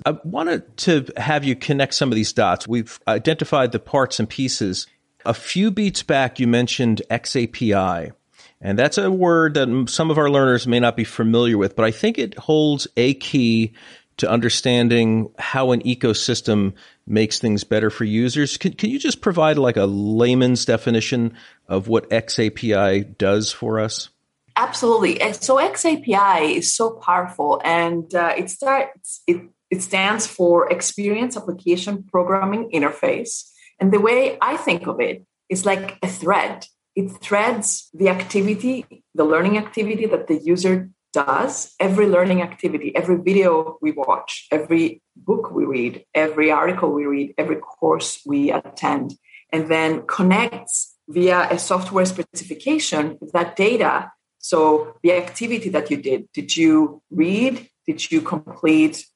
I 0.05 0.19
wanted 0.25 0.77
to 0.79 1.07
have 1.17 1.45
you 1.45 1.57
connect 1.57 1.95
some 1.95 2.11
of 2.11 2.17
these 2.17 2.33
dots. 2.33 2.69
We've 2.69 2.99
identified 3.09 3.73
the 3.73 3.79
parts 3.79 4.21
and 4.21 4.29
pieces. 4.29 4.87
A 5.25 5.35
few 5.35 5.71
beats 5.71 6.03
back, 6.03 6.39
you 6.39 6.47
mentioned 6.47 7.03
XAPI. 7.11 8.13
And 8.61 8.79
that's 8.79 8.99
a 8.99 9.11
word 9.11 9.55
that 9.55 9.89
some 9.89 10.11
of 10.11 10.19
our 10.19 10.31
learners 10.31 10.67
may 10.67 10.81
not 10.81 10.97
be 10.97 11.05
familiar 11.05 11.59
with, 11.59 11.77
but 11.77 11.85
I 11.85 11.91
think 11.91 12.19
it 12.19 12.39
holds 12.39 12.87
a 12.97 13.15
key 13.15 13.75
to 14.19 14.31
understanding 14.31 15.31
how 15.39 15.73
an 15.73 15.83
ecosystem 15.83 16.73
makes 17.07 17.39
things 17.39 17.65
better 17.65 17.91
for 17.91 18.05
users. 18.05 18.57
Can, 18.57 18.73
can 18.73 18.91
you 18.91 18.99
just 18.99 19.21
provide 19.21 19.59
like 19.59 19.77
a 19.77 19.85
layman's 19.85 20.65
definition 20.65 21.35
of 21.69 21.89
what 21.89 22.09
XAPI 22.09 23.19
does 23.19 23.53
for 23.53 23.79
us? 23.79 24.09
Absolutely. 24.57 25.21
And 25.21 25.37
So 25.37 25.57
XAPI 25.57 26.57
is 26.57 26.75
so 26.75 26.93
powerful, 26.93 27.61
and 27.63 28.13
uh, 28.15 28.33
it 28.39 28.49
starts 28.49 29.23
it 29.27 29.43
it 29.71 29.83
stands 29.83 30.27
for 30.27 30.71
Experience 30.71 31.37
Application 31.37 32.05
Programming 32.05 32.71
Interface. 32.71 33.45
And 33.81 33.93
the 33.93 34.01
way 34.01 34.39
I 34.41 34.57
think 34.57 34.87
of 34.87 35.01
it 35.01 35.25
is 35.49 35.67
like 35.67 35.99
a 36.03 36.09
thread. 36.09 36.67
It 36.95 37.11
threads 37.11 37.91
the 37.93 38.09
activity, 38.09 38.87
the 39.15 39.25
learning 39.25 39.59
activity 39.59 40.07
that 40.07 40.29
the 40.29 40.39
user 40.39 40.91
does, 41.13 41.75
every 41.81 42.07
learning 42.07 42.43
activity, 42.43 42.95
every 42.95 43.17
video 43.17 43.79
we 43.81 43.93
watch, 43.93 44.47
every 44.51 45.03
book 45.17 45.51
we 45.51 45.65
read, 45.65 46.05
every 46.15 46.51
article 46.51 46.93
we 46.93 47.07
read, 47.07 47.35
every 47.39 47.57
course 47.57 48.21
we 48.27 48.51
attend, 48.51 49.15
and 49.53 49.69
then 49.69 50.07
connects 50.07 50.95
via 51.09 51.49
a 51.51 51.59
software 51.59 52.05
specification 52.05 53.19
that 53.33 53.57
data. 53.57 54.11
So 54.39 54.95
the 55.03 55.13
activity 55.13 55.69
that 55.71 55.91
you 55.91 55.97
did, 55.97 56.29
did 56.33 56.57
you 56.57 57.03
read? 57.11 57.69
Did 57.87 58.11
you 58.11 58.21
complete 58.21 59.07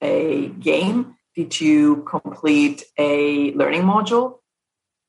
a 0.00 0.48
game? 0.48 1.16
Did 1.34 1.60
you 1.60 2.02
complete 2.04 2.84
a 2.98 3.52
learning 3.52 3.82
module? 3.82 4.38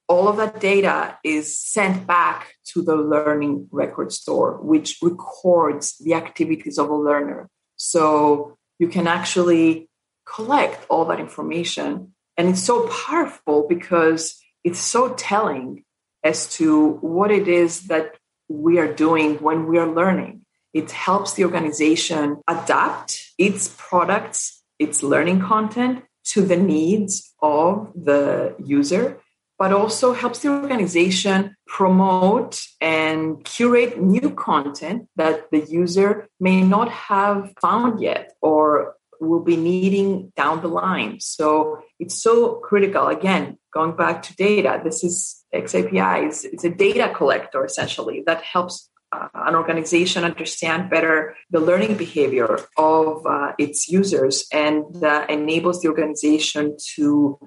All 0.10 0.28
of 0.28 0.38
that 0.38 0.60
data 0.60 1.17
is 1.23 1.58
sent 1.58 2.08
back 2.08 2.54
to 2.71 2.82
the 2.82 2.95
learning 2.95 3.67
record 3.71 4.12
store, 4.12 4.58
which 4.62 4.97
records 5.02 5.97
the 5.97 6.13
activities 6.13 6.78
of 6.78 6.89
a 6.89 6.95
learner. 6.95 7.50
So 7.76 8.58
you 8.80 8.88
can 8.88 9.08
actually 9.08 9.89
collect 10.26 10.86
all 10.89 11.06
that 11.06 11.19
information. 11.19 12.13
And 12.38 12.50
it's 12.50 12.63
so 12.63 12.88
powerful 12.88 13.65
because 13.67 14.39
it's 14.63 14.80
so 14.80 15.13
telling 15.13 15.84
as 16.23 16.50
to 16.56 16.91
what 17.02 17.32
it 17.32 17.47
is 17.47 17.88
that 17.88 18.15
we 18.50 18.80
are 18.80 18.93
doing 18.93 19.36
when 19.36 19.67
we 19.67 19.78
are 19.78 19.88
learning. 19.88 20.41
It 20.73 20.91
helps 20.91 21.34
the 21.34 21.45
organization 21.45 22.41
adapt 22.47 23.32
its 23.38 23.73
products 23.78 24.56
its 24.79 25.03
learning 25.03 25.39
content 25.41 26.03
to 26.25 26.41
the 26.41 26.57
needs 26.57 27.33
of 27.41 27.91
the 27.95 28.55
user, 28.63 29.19
but 29.57 29.71
also 29.71 30.13
helps 30.13 30.39
the 30.39 30.49
organization 30.49 31.55
promote 31.65 32.61
and 32.79 33.43
curate 33.43 33.99
new 33.99 34.29
content 34.31 35.07
that 35.15 35.49
the 35.51 35.65
user 35.65 36.27
may 36.39 36.61
not 36.61 36.89
have 36.89 37.53
found 37.61 38.01
yet 38.01 38.33
or 38.41 38.95
will 39.19 39.43
be 39.43 39.57
needing 39.57 40.31
down 40.35 40.61
the 40.61 40.67
line. 40.67 41.19
So 41.19 41.81
it's 41.99 42.21
so 42.21 42.55
critical. 42.55 43.07
Again, 43.07 43.57
going 43.73 43.95
back 43.95 44.21
to 44.23 44.35
data, 44.35 44.79
this 44.83 45.03
is 45.03 45.43
XAPI, 45.53 46.27
it's, 46.27 46.43
it's 46.45 46.63
a 46.63 46.69
data 46.69 47.11
collector 47.15 47.65
essentially 47.65 48.23
that 48.27 48.43
helps 48.43 48.89
an 49.34 49.56
organization 49.56 50.23
understand 50.23 50.89
better 50.89 51.36
the 51.49 51.60
learning 51.60 51.95
behavior 51.95 52.60
of 52.77 53.25
uh, 53.25 53.53
its 53.58 53.88
users 53.89 54.45
and 54.51 55.03
uh, 55.03 55.25
enables 55.30 55.82
the 55.82 55.88
organization 55.88 56.75
to 56.95 57.39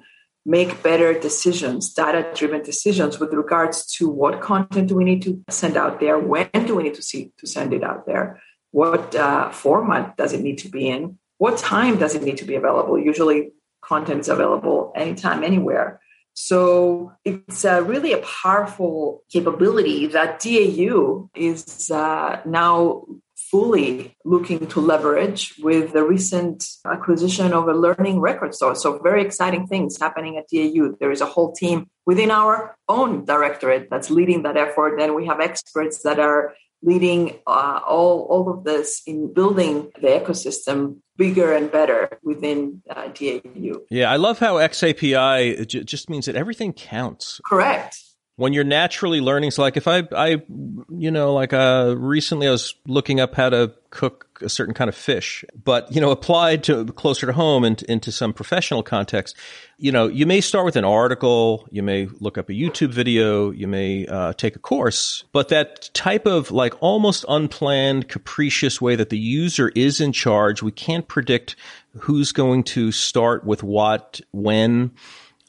make 0.47 0.83
better 0.83 1.19
decisions 1.19 1.93
data 1.93 2.27
driven 2.35 2.63
decisions 2.63 3.19
with 3.21 3.33
regards 3.35 3.85
to 3.85 4.09
what 4.09 4.41
content 4.41 4.89
do 4.89 4.95
we 4.95 5.05
need 5.05 5.23
to 5.23 5.43
send 5.51 5.77
out 5.77 6.01
there 6.01 6.19
when 6.19 6.49
do 6.67 6.75
we 6.75 6.83
need 6.83 6.95
to 6.95 7.03
see 7.03 7.31
to 7.37 7.47
send 7.47 7.75
it 7.75 7.85
out 7.85 8.07
there 8.07 8.41
what 8.71 9.15
uh, 9.15 9.51
format 9.51 10.17
does 10.17 10.33
it 10.33 10.41
need 10.41 10.57
to 10.57 10.69
be 10.69 10.89
in 10.89 11.19
what 11.41 11.57
time 11.57 11.97
does 11.97 12.15
it 12.15 12.23
need 12.23 12.37
to 12.37 12.45
be 12.45 12.55
available. 12.55 12.99
Usually 12.99 13.53
content 13.83 14.21
is 14.21 14.29
available 14.29 14.93
anytime 14.95 15.43
anywhere 15.43 15.99
so 16.43 17.13
it's 17.23 17.67
uh, 17.67 17.83
really 17.83 18.15
a 18.15 18.23
powerful 18.43 19.23
capability 19.31 20.07
that 20.07 20.41
DAU 20.41 21.29
is 21.35 21.91
uh, 21.91 22.41
now 22.47 23.05
fully 23.37 24.17
looking 24.25 24.67
to 24.69 24.81
leverage 24.81 25.55
with 25.61 25.93
the 25.93 26.03
recent 26.03 26.67
acquisition 26.87 27.53
of 27.53 27.69
a 27.69 27.75
learning 27.75 28.21
record 28.21 28.55
store. 28.55 28.75
So 28.75 28.99
very 29.01 29.23
exciting 29.23 29.67
things 29.67 30.01
happening 30.01 30.39
at 30.39 30.49
DAU. 30.49 30.97
There 30.99 31.13
is 31.13 31.21
a 31.21 31.27
whole 31.27 31.53
team 31.53 31.91
within 32.07 32.31
our 32.31 32.75
own 32.89 33.27
directorate 33.27 33.89
that's 33.91 34.11
leading 34.11 34.43
that 34.45 34.57
effort. 34.57 34.99
And 34.99 35.15
we 35.15 35.27
have 35.27 35.41
experts 35.41 36.03
that 36.05 36.19
are 36.19 36.55
leading 36.83 37.39
uh, 37.47 37.81
all, 37.87 38.23
all 38.31 38.51
of 38.51 38.65
this 38.65 39.03
in 39.07 39.33
building 39.33 39.91
the 40.01 40.09
ecosystem 40.09 40.99
bigger 41.17 41.53
and 41.53 41.71
better 41.71 42.19
within 42.23 42.83
uh, 42.89 43.09
DAU. 43.09 43.81
Yeah, 43.91 44.11
I 44.11 44.17
love 44.17 44.39
how 44.39 44.55
XAPI 44.55 45.67
j- 45.67 45.85
just 45.85 46.09
means 46.09 46.27
that 46.27 46.37
everything 46.37 46.73
counts. 46.73 47.41
Correct 47.45 47.99
when 48.41 48.55
you're 48.55 48.65
naturally 48.65 49.21
learning. 49.21 49.51
So 49.51 49.61
like 49.61 49.77
if 49.77 49.87
i 49.87 50.03
i 50.17 50.43
you 50.89 51.11
know 51.11 51.35
like 51.35 51.53
uh 51.53 51.95
recently 51.97 52.49
i 52.49 52.51
was 52.51 52.75
looking 52.87 53.21
up 53.21 53.35
how 53.35 53.51
to 53.51 53.73
cook 53.91 54.39
a 54.43 54.49
certain 54.49 54.73
kind 54.73 54.89
of 54.89 54.95
fish 54.95 55.45
but 55.65 55.93
you 55.93 56.01
know 56.01 56.11
applied 56.11 56.65
to 56.65 56.87
closer 56.87 57.27
to 57.27 57.33
home 57.33 57.65
and 57.65 57.83
into 57.83 58.11
some 58.11 58.33
professional 58.33 58.83
context 58.83 59.37
you 59.77 59.93
know 59.93 60.07
you 60.07 60.25
may 60.25 60.41
start 60.41 60.65
with 60.65 60.77
an 60.77 60.85
article 60.85 61.69
you 61.71 61.83
may 61.83 62.07
look 62.21 62.39
up 62.39 62.49
a 62.49 62.53
youtube 62.53 62.91
video 62.91 63.51
you 63.51 63.67
may 63.67 64.07
uh, 64.07 64.33
take 64.35 64.57
a 64.57 64.59
course 64.59 65.25
but 65.33 65.49
that 65.49 65.91
type 65.93 66.25
of 66.25 66.51
like 66.51 66.75
almost 66.81 67.25
unplanned 67.29 68.09
capricious 68.09 68.81
way 68.81 68.97
that 68.97 69.11
the 69.11 69.19
user 69.19 69.71
is 69.75 70.01
in 70.01 70.13
charge 70.13 70.63
we 70.63 70.73
can't 70.73 71.09
predict 71.09 71.57
who's 71.99 72.33
going 72.33 72.63
to 72.63 72.93
start 72.93 73.45
with 73.45 73.63
what 73.63 74.21
when 74.33 74.93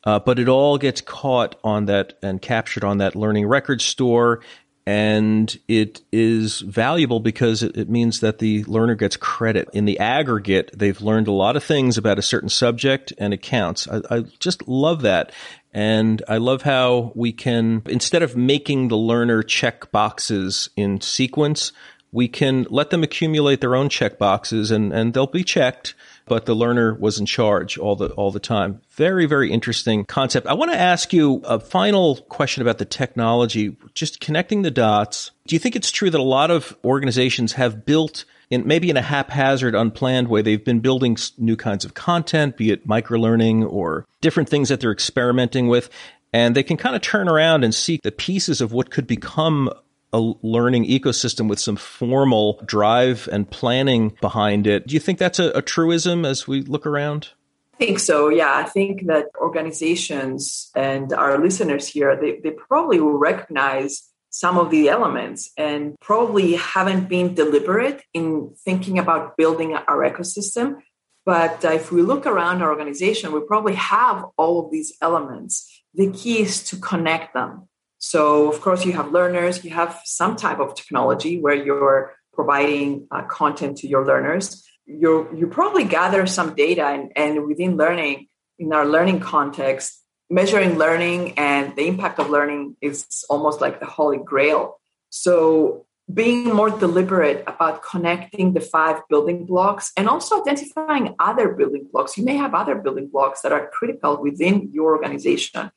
uh, 0.03 0.19
but 0.19 0.39
it 0.39 0.49
all 0.49 0.77
gets 0.77 1.01
caught 1.01 1.55
on 1.63 1.85
that 1.85 2.13
and 2.21 2.41
captured 2.41 2.83
on 2.83 2.97
that 2.99 3.15
learning 3.15 3.47
record 3.47 3.81
store. 3.81 4.41
And 4.87 5.55
it 5.67 6.01
is 6.11 6.61
valuable 6.61 7.19
because 7.19 7.61
it, 7.61 7.87
means 7.87 8.21
that 8.21 8.39
the 8.39 8.63
learner 8.63 8.95
gets 8.95 9.15
credit. 9.15 9.69
In 9.73 9.85
the 9.85 9.99
aggregate, 9.99 10.71
they've 10.75 10.99
learned 10.99 11.27
a 11.27 11.31
lot 11.31 11.55
of 11.55 11.63
things 11.63 11.99
about 11.99 12.17
a 12.17 12.23
certain 12.23 12.49
subject 12.49 13.13
and 13.19 13.31
it 13.31 13.43
counts. 13.43 13.87
I, 13.87 14.01
I 14.09 14.19
just 14.39 14.67
love 14.67 15.03
that. 15.03 15.31
And 15.71 16.23
I 16.27 16.37
love 16.37 16.63
how 16.63 17.11
we 17.15 17.31
can, 17.31 17.83
instead 17.85 18.23
of 18.23 18.35
making 18.35 18.87
the 18.87 18.97
learner 18.97 19.43
check 19.43 19.91
boxes 19.91 20.69
in 20.75 20.99
sequence, 20.99 21.73
we 22.11 22.27
can 22.27 22.65
let 22.69 22.89
them 22.89 23.03
accumulate 23.03 23.61
their 23.61 23.75
own 23.75 23.87
check 23.87 24.17
boxes 24.17 24.71
and, 24.71 24.91
and 24.91 25.13
they'll 25.13 25.27
be 25.27 25.43
checked 25.43 25.93
but 26.31 26.45
the 26.45 26.55
learner 26.55 26.93
was 26.93 27.19
in 27.19 27.25
charge 27.25 27.77
all 27.77 27.97
the 27.97 28.07
all 28.11 28.31
the 28.31 28.39
time. 28.39 28.79
Very 28.91 29.25
very 29.25 29.51
interesting 29.51 30.05
concept. 30.05 30.47
I 30.47 30.53
want 30.53 30.71
to 30.71 30.79
ask 30.79 31.11
you 31.11 31.41
a 31.43 31.59
final 31.59 32.21
question 32.29 32.61
about 32.61 32.77
the 32.77 32.85
technology, 32.85 33.75
just 33.95 34.21
connecting 34.21 34.61
the 34.61 34.71
dots. 34.71 35.31
Do 35.45 35.57
you 35.57 35.59
think 35.59 35.75
it's 35.75 35.91
true 35.91 36.09
that 36.09 36.21
a 36.21 36.23
lot 36.23 36.49
of 36.49 36.73
organizations 36.85 37.51
have 37.53 37.85
built 37.85 38.23
in 38.49 38.65
maybe 38.65 38.89
in 38.89 38.95
a 38.95 39.01
haphazard, 39.01 39.75
unplanned 39.75 40.29
way, 40.29 40.41
they've 40.41 40.63
been 40.63 40.79
building 40.79 41.17
new 41.37 41.57
kinds 41.57 41.83
of 41.83 41.95
content, 41.95 42.55
be 42.55 42.71
it 42.71 42.87
microlearning 42.87 43.69
or 43.69 44.05
different 44.21 44.47
things 44.47 44.69
that 44.69 44.79
they're 44.79 44.93
experimenting 44.93 45.67
with. 45.67 45.89
And 46.31 46.55
they 46.55 46.63
can 46.63 46.77
kind 46.77 46.95
of 46.95 47.01
turn 47.01 47.27
around 47.27 47.65
and 47.65 47.75
see 47.75 47.99
the 48.03 48.11
pieces 48.13 48.61
of 48.61 48.71
what 48.71 48.89
could 48.89 49.05
become 49.05 49.69
a 50.13 50.19
learning 50.41 50.85
ecosystem 50.85 51.47
with 51.47 51.59
some 51.59 51.75
formal 51.75 52.61
drive 52.65 53.29
and 53.31 53.49
planning 53.49 54.15
behind 54.21 54.67
it. 54.67 54.87
Do 54.87 54.93
you 54.93 54.99
think 54.99 55.19
that's 55.19 55.39
a, 55.39 55.51
a 55.51 55.61
truism 55.61 56.25
as 56.25 56.47
we 56.47 56.61
look 56.61 56.85
around? 56.85 57.29
I 57.75 57.77
think 57.77 57.99
so. 57.99 58.29
Yeah, 58.29 58.53
I 58.53 58.63
think 58.63 59.07
that 59.07 59.27
organizations 59.39 60.69
and 60.75 61.13
our 61.13 61.39
listeners 61.39 61.87
here, 61.87 62.15
they, 62.19 62.39
they 62.39 62.51
probably 62.51 62.99
will 62.99 63.17
recognize 63.17 64.03
some 64.29 64.57
of 64.57 64.69
the 64.69 64.89
elements 64.89 65.51
and 65.57 65.95
probably 65.99 66.53
haven't 66.55 67.09
been 67.09 67.33
deliberate 67.33 68.01
in 68.13 68.53
thinking 68.63 68.97
about 68.99 69.35
building 69.35 69.75
our 69.75 70.09
ecosystem. 70.09 70.77
But 71.25 71.63
if 71.63 71.91
we 71.91 72.01
look 72.01 72.25
around 72.25 72.61
our 72.61 72.69
organization, 72.69 73.31
we 73.31 73.41
probably 73.41 73.75
have 73.75 74.25
all 74.37 74.65
of 74.65 74.71
these 74.71 74.93
elements. 75.01 75.83
The 75.93 76.11
key 76.11 76.41
is 76.41 76.63
to 76.65 76.77
connect 76.77 77.33
them. 77.33 77.67
So, 78.03 78.49
of 78.51 78.61
course, 78.61 78.83
you 78.83 78.93
have 78.93 79.11
learners, 79.11 79.63
you 79.63 79.69
have 79.71 80.01
some 80.05 80.35
type 80.35 80.59
of 80.59 80.73
technology 80.73 81.39
where 81.39 81.53
you're 81.53 82.15
providing 82.33 83.07
uh, 83.11 83.21
content 83.25 83.77
to 83.77 83.87
your 83.87 84.03
learners. 84.03 84.65
You 84.87 85.29
you 85.35 85.45
probably 85.45 85.83
gather 85.83 86.25
some 86.25 86.55
data 86.55 86.85
and, 86.85 87.11
and 87.15 87.45
within 87.45 87.77
learning 87.77 88.27
in 88.57 88.73
our 88.73 88.85
learning 88.85 89.19
context 89.19 89.99
measuring 90.31 90.77
learning 90.77 91.37
and 91.37 91.75
the 91.75 91.85
impact 91.87 92.17
of 92.17 92.29
learning 92.29 92.75
is 92.81 93.25
almost 93.29 93.59
like 93.59 93.81
the 93.81 93.85
holy 93.85 94.17
grail. 94.17 94.79
So 95.09 95.85
being 96.11 96.45
more 96.55 96.69
deliberate 96.69 97.43
about 97.47 97.83
connecting 97.83 98.53
the 98.53 98.61
five 98.61 99.01
building 99.09 99.45
blocks 99.45 99.91
and 99.97 100.07
also 100.07 100.41
identifying 100.41 101.15
other 101.19 101.49
building 101.49 101.85
blocks. 101.91 102.17
You 102.17 102.23
may 102.23 102.37
have 102.37 102.53
other 102.53 102.75
building 102.75 103.09
blocks 103.09 103.41
that 103.41 103.51
are 103.51 103.67
critical 103.67 104.21
within 104.21 104.71
your 104.71 104.95
organization 104.95 105.71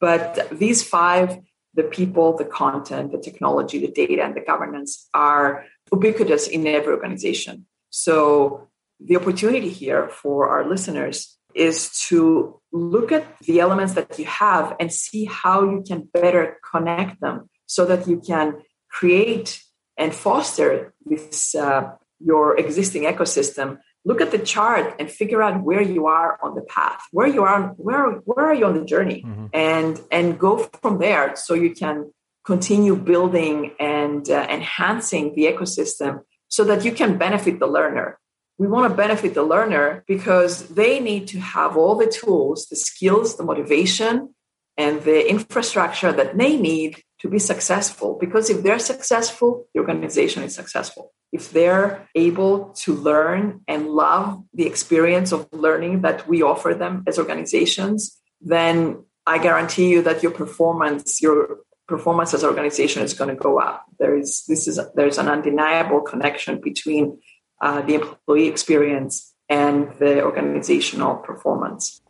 but 0.00 0.48
these 0.50 0.82
five 0.82 1.38
the 1.74 1.84
people 1.84 2.36
the 2.36 2.44
content 2.44 3.12
the 3.12 3.18
technology 3.18 3.78
the 3.78 3.92
data 3.92 4.22
and 4.22 4.34
the 4.34 4.40
governance 4.40 5.08
are 5.14 5.64
ubiquitous 5.92 6.48
in 6.48 6.66
every 6.66 6.92
organization. 6.92 7.66
So, 7.90 8.68
the 9.00 9.16
opportunity 9.16 9.70
here 9.70 10.08
for 10.08 10.48
our 10.48 10.68
listeners 10.68 11.38
is 11.54 11.90
to 12.08 12.60
look 12.70 13.10
at 13.10 13.24
the 13.40 13.58
elements 13.60 13.94
that 13.94 14.18
you 14.18 14.26
have 14.26 14.76
and 14.78 14.92
see 14.92 15.24
how 15.24 15.64
you 15.64 15.82
can 15.86 16.08
better 16.12 16.58
connect 16.70 17.20
them 17.20 17.48
so 17.66 17.84
that 17.86 18.06
you 18.06 18.20
can 18.20 18.62
create 18.88 19.62
and 19.96 20.14
foster 20.14 20.94
this 21.04 21.54
uh, 21.54 21.90
your 22.20 22.58
existing 22.58 23.02
ecosystem 23.04 23.78
look 24.04 24.20
at 24.20 24.30
the 24.30 24.38
chart 24.38 24.96
and 24.98 25.10
figure 25.10 25.42
out 25.42 25.62
where 25.62 25.82
you 25.82 26.06
are 26.06 26.38
on 26.42 26.54
the 26.54 26.62
path 26.62 27.02
where 27.12 27.26
you 27.26 27.42
are 27.42 27.68
where 27.76 28.10
where 28.24 28.46
are 28.46 28.54
you 28.54 28.64
on 28.64 28.74
the 28.74 28.84
journey 28.84 29.22
mm-hmm. 29.22 29.46
and 29.52 30.00
and 30.10 30.38
go 30.38 30.58
from 30.80 30.98
there 30.98 31.36
so 31.36 31.54
you 31.54 31.74
can 31.74 32.10
continue 32.44 32.96
building 32.96 33.72
and 33.78 34.28
uh, 34.30 34.46
enhancing 34.50 35.34
the 35.34 35.44
ecosystem 35.44 36.22
so 36.48 36.64
that 36.64 36.84
you 36.84 36.92
can 36.92 37.16
benefit 37.16 37.58
the 37.58 37.66
learner. 37.66 38.18
We 38.58 38.66
want 38.66 38.90
to 38.90 38.96
benefit 38.96 39.34
the 39.34 39.42
learner 39.42 40.04
because 40.06 40.68
they 40.68 41.00
need 41.00 41.28
to 41.28 41.38
have 41.38 41.76
all 41.76 41.94
the 41.96 42.06
tools, 42.06 42.66
the 42.66 42.76
skills, 42.76 43.36
the 43.36 43.44
motivation, 43.44 44.34
and 44.76 45.02
the 45.02 45.28
infrastructure 45.28 46.12
that 46.12 46.36
they 46.36 46.56
need 46.56 47.02
to 47.20 47.28
be 47.28 47.38
successful. 47.38 48.18
Because 48.20 48.50
if 48.50 48.62
they're 48.62 48.78
successful, 48.78 49.66
the 49.72 49.80
organization 49.80 50.42
is 50.42 50.54
successful. 50.54 51.12
If 51.32 51.52
they're 51.52 52.08
able 52.14 52.70
to 52.84 52.94
learn 52.94 53.60
and 53.68 53.88
love 53.88 54.42
the 54.52 54.66
experience 54.66 55.32
of 55.32 55.48
learning 55.52 56.02
that 56.02 56.26
we 56.28 56.42
offer 56.42 56.74
them 56.74 57.04
as 57.06 57.18
organizations, 57.18 58.20
then 58.40 59.04
I 59.26 59.38
guarantee 59.38 59.90
you 59.90 60.02
that 60.02 60.22
your 60.22 60.32
performance, 60.32 61.22
your 61.22 61.60
performance 61.86 62.34
as 62.34 62.42
an 62.42 62.48
organization 62.48 63.02
is 63.02 63.14
going 63.14 63.30
to 63.30 63.36
go 63.36 63.60
up. 63.60 63.84
There 63.98 64.16
is 64.16 64.44
this 64.46 64.66
is 64.66 64.80
there's 64.94 65.18
an 65.18 65.28
undeniable 65.28 66.00
connection 66.00 66.60
between 66.60 67.20
uh, 67.60 67.82
the 67.82 67.94
employee 67.94 68.48
experience 68.48 69.34
and 69.48 69.92
the 69.98 70.22
organizational 70.22 71.16
performance. 71.16 72.00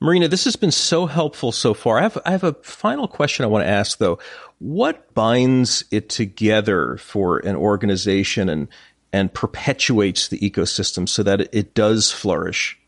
Marina, 0.00 0.28
this 0.28 0.44
has 0.44 0.54
been 0.54 0.70
so 0.70 1.06
helpful 1.06 1.50
so 1.50 1.74
far. 1.74 1.98
I 1.98 2.02
have, 2.02 2.18
I 2.24 2.30
have 2.30 2.44
a 2.44 2.54
final 2.62 3.08
question 3.08 3.44
I 3.44 3.48
want 3.48 3.64
to 3.64 3.70
ask 3.70 3.98
though. 3.98 4.18
What 4.58 5.12
binds 5.14 5.84
it 5.90 6.08
together 6.08 6.96
for 6.98 7.38
an 7.38 7.56
organization 7.56 8.48
and 8.48 8.68
and 9.12 9.32
perpetuates 9.32 10.28
the 10.28 10.38
ecosystem 10.38 11.08
so 11.08 11.22
that 11.22 11.48
it 11.54 11.74
does 11.74 12.12
flourish? 12.12 12.78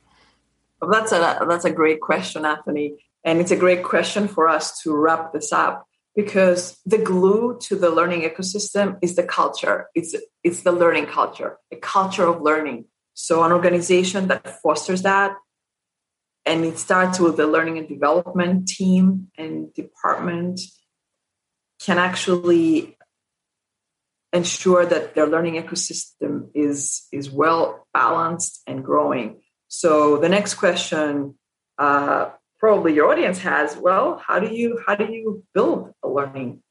Well, 0.81 0.90
that's 0.90 1.12
a 1.12 1.44
that's 1.49 1.64
a 1.64 1.70
great 1.70 2.01
question, 2.01 2.44
Anthony, 2.44 2.94
and 3.25 3.40
it's 3.40 3.51
a 3.51 3.57
great 3.57 3.83
question 3.83 4.29
for 4.29 4.49
us 4.49 4.81
to 4.83 4.94
wrap 4.94 5.33
this 5.33 5.53
up 5.53 5.87
because 6.14 6.79
the 6.85 6.99
glue 6.99 7.59
to 7.62 7.77
the 7.77 7.90
learning 7.90 8.23
ecosystem 8.23 8.99
is 9.03 9.16
the 9.16 9.23
culture 9.23 9.88
it's 9.94 10.14
it's 10.42 10.62
the 10.62 10.73
learning 10.73 11.07
culture 11.07 11.57
a 11.73 11.77
culture 11.77 12.27
of 12.27 12.42
learning 12.42 12.85
so 13.14 13.44
an 13.44 13.53
organization 13.53 14.29
that 14.29 14.61
fosters 14.61 15.03
that 15.03 15.37
and 16.51 16.65
it 16.65 16.79
starts 16.81 17.21
with 17.21 17.37
the 17.37 17.47
learning 17.47 17.79
and 17.79 17.87
development 17.89 18.67
team 18.67 19.31
and 19.39 19.73
department 19.73 20.61
can 21.79 21.97
actually 21.97 22.97
ensure 24.33 24.85
that 24.85 25.15
their 25.15 25.29
learning 25.29 25.55
ecosystem 25.63 26.51
is 26.53 27.07
is 27.13 27.31
well 27.31 27.87
balanced 27.95 28.63
and 28.67 28.85
growing. 28.85 29.41
So 29.69 30.17
the 30.17 30.29
next 30.29 30.55
question 30.55 31.39
uh, 31.79 32.31
probably 32.59 32.95
your 32.95 33.09
audience 33.13 33.39
has 33.39 33.77
well 33.77 34.21
how 34.27 34.41
do 34.41 34.49
you 34.53 34.81
how 34.85 34.97
do 34.97 35.05
you 35.05 35.45
build 35.55 35.95
a 36.03 36.09
learning 36.09 36.63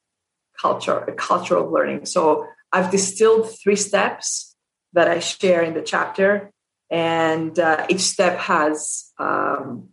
culture 0.62 1.00
a 1.14 1.14
culture 1.14 1.56
of 1.56 1.72
learning? 1.72 2.06
So 2.06 2.46
i've 2.74 2.92
distilled 2.92 3.44
three 3.62 3.80
steps 3.90 4.56
that 4.94 5.08
i 5.08 5.18
share 5.20 5.62
in 5.64 5.74
the 5.74 5.82
chapter 5.94 6.52
and 6.90 7.60
uh, 7.60 7.86
each 7.90 8.02
step 8.02 8.38
has 8.40 9.12
um, 9.20 9.90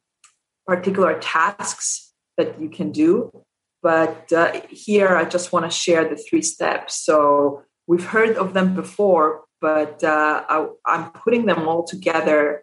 particular 0.66 1.18
tasks 1.20 2.12
that 2.36 2.60
you 2.60 2.68
can 2.68 2.90
do 2.92 3.30
but 3.82 4.32
uh, 4.32 4.60
here 4.70 5.16
i 5.16 5.24
just 5.24 5.52
want 5.52 5.64
to 5.64 5.70
share 5.70 6.08
the 6.08 6.16
three 6.16 6.42
steps 6.42 6.96
so 7.04 7.62
we've 7.86 8.06
heard 8.06 8.36
of 8.36 8.54
them 8.54 8.74
before 8.74 9.44
but 9.60 10.04
uh, 10.04 10.44
I, 10.48 10.68
am 10.86 11.12
putting 11.12 11.46
them 11.46 11.66
all 11.66 11.84
together 11.84 12.62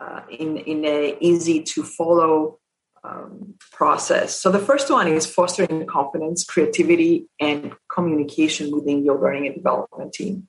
uh, 0.00 0.20
in 0.30 0.58
in 0.58 0.84
a 0.84 1.16
easy 1.20 1.62
to 1.62 1.82
follow 1.82 2.58
um, 3.04 3.54
process. 3.70 4.40
So 4.40 4.50
the 4.50 4.58
first 4.58 4.90
one 4.90 5.08
is 5.08 5.26
fostering 5.26 5.86
confidence, 5.86 6.44
creativity, 6.44 7.28
and 7.40 7.72
communication 7.92 8.70
within 8.74 9.04
your 9.04 9.20
learning 9.20 9.46
and 9.46 9.54
development 9.54 10.12
team. 10.12 10.48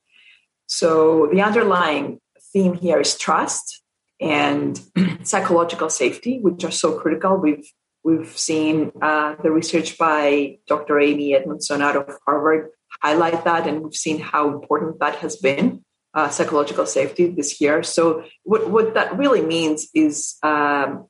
So 0.68 1.28
the 1.32 1.42
underlying 1.42 2.20
theme 2.56 2.74
here 2.74 3.02
is 3.02 3.18
trust 3.18 3.84
and 4.22 4.80
psychological 5.24 5.90
safety, 5.90 6.40
which 6.40 6.64
are 6.64 6.72
so 6.72 6.98
critical. 6.98 7.36
We've 7.36 7.68
we've 8.04 8.36
seen 8.38 8.92
uh, 9.02 9.36
the 9.44 9.52
research 9.52 9.98
by 9.98 10.60
Dr. 10.66 11.00
Amy 11.00 11.36
Edmondson 11.36 11.82
out 11.82 11.98
of 11.98 12.18
Harvard 12.26 12.70
highlight 13.02 13.44
that, 13.44 13.68
and 13.68 13.84
we've 13.84 14.02
seen 14.08 14.20
how 14.20 14.48
important 14.48 15.00
that 15.00 15.16
has 15.18 15.36
been. 15.36 15.84
Uh, 16.14 16.30
psychological 16.30 16.86
safety 16.86 17.28
this 17.28 17.60
year. 17.60 17.84
So, 17.84 18.24
what, 18.44 18.70
what 18.70 18.94
that 18.94 19.18
really 19.18 19.42
means 19.42 19.90
is 19.94 20.38
um, 20.44 21.10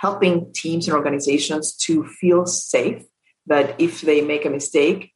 helping 0.00 0.50
teams 0.54 0.88
and 0.88 0.96
organizations 0.96 1.76
to 1.84 2.06
feel 2.06 2.46
safe 2.46 3.04
that 3.48 3.78
if 3.78 4.00
they 4.00 4.22
make 4.22 4.46
a 4.46 4.48
mistake, 4.48 5.12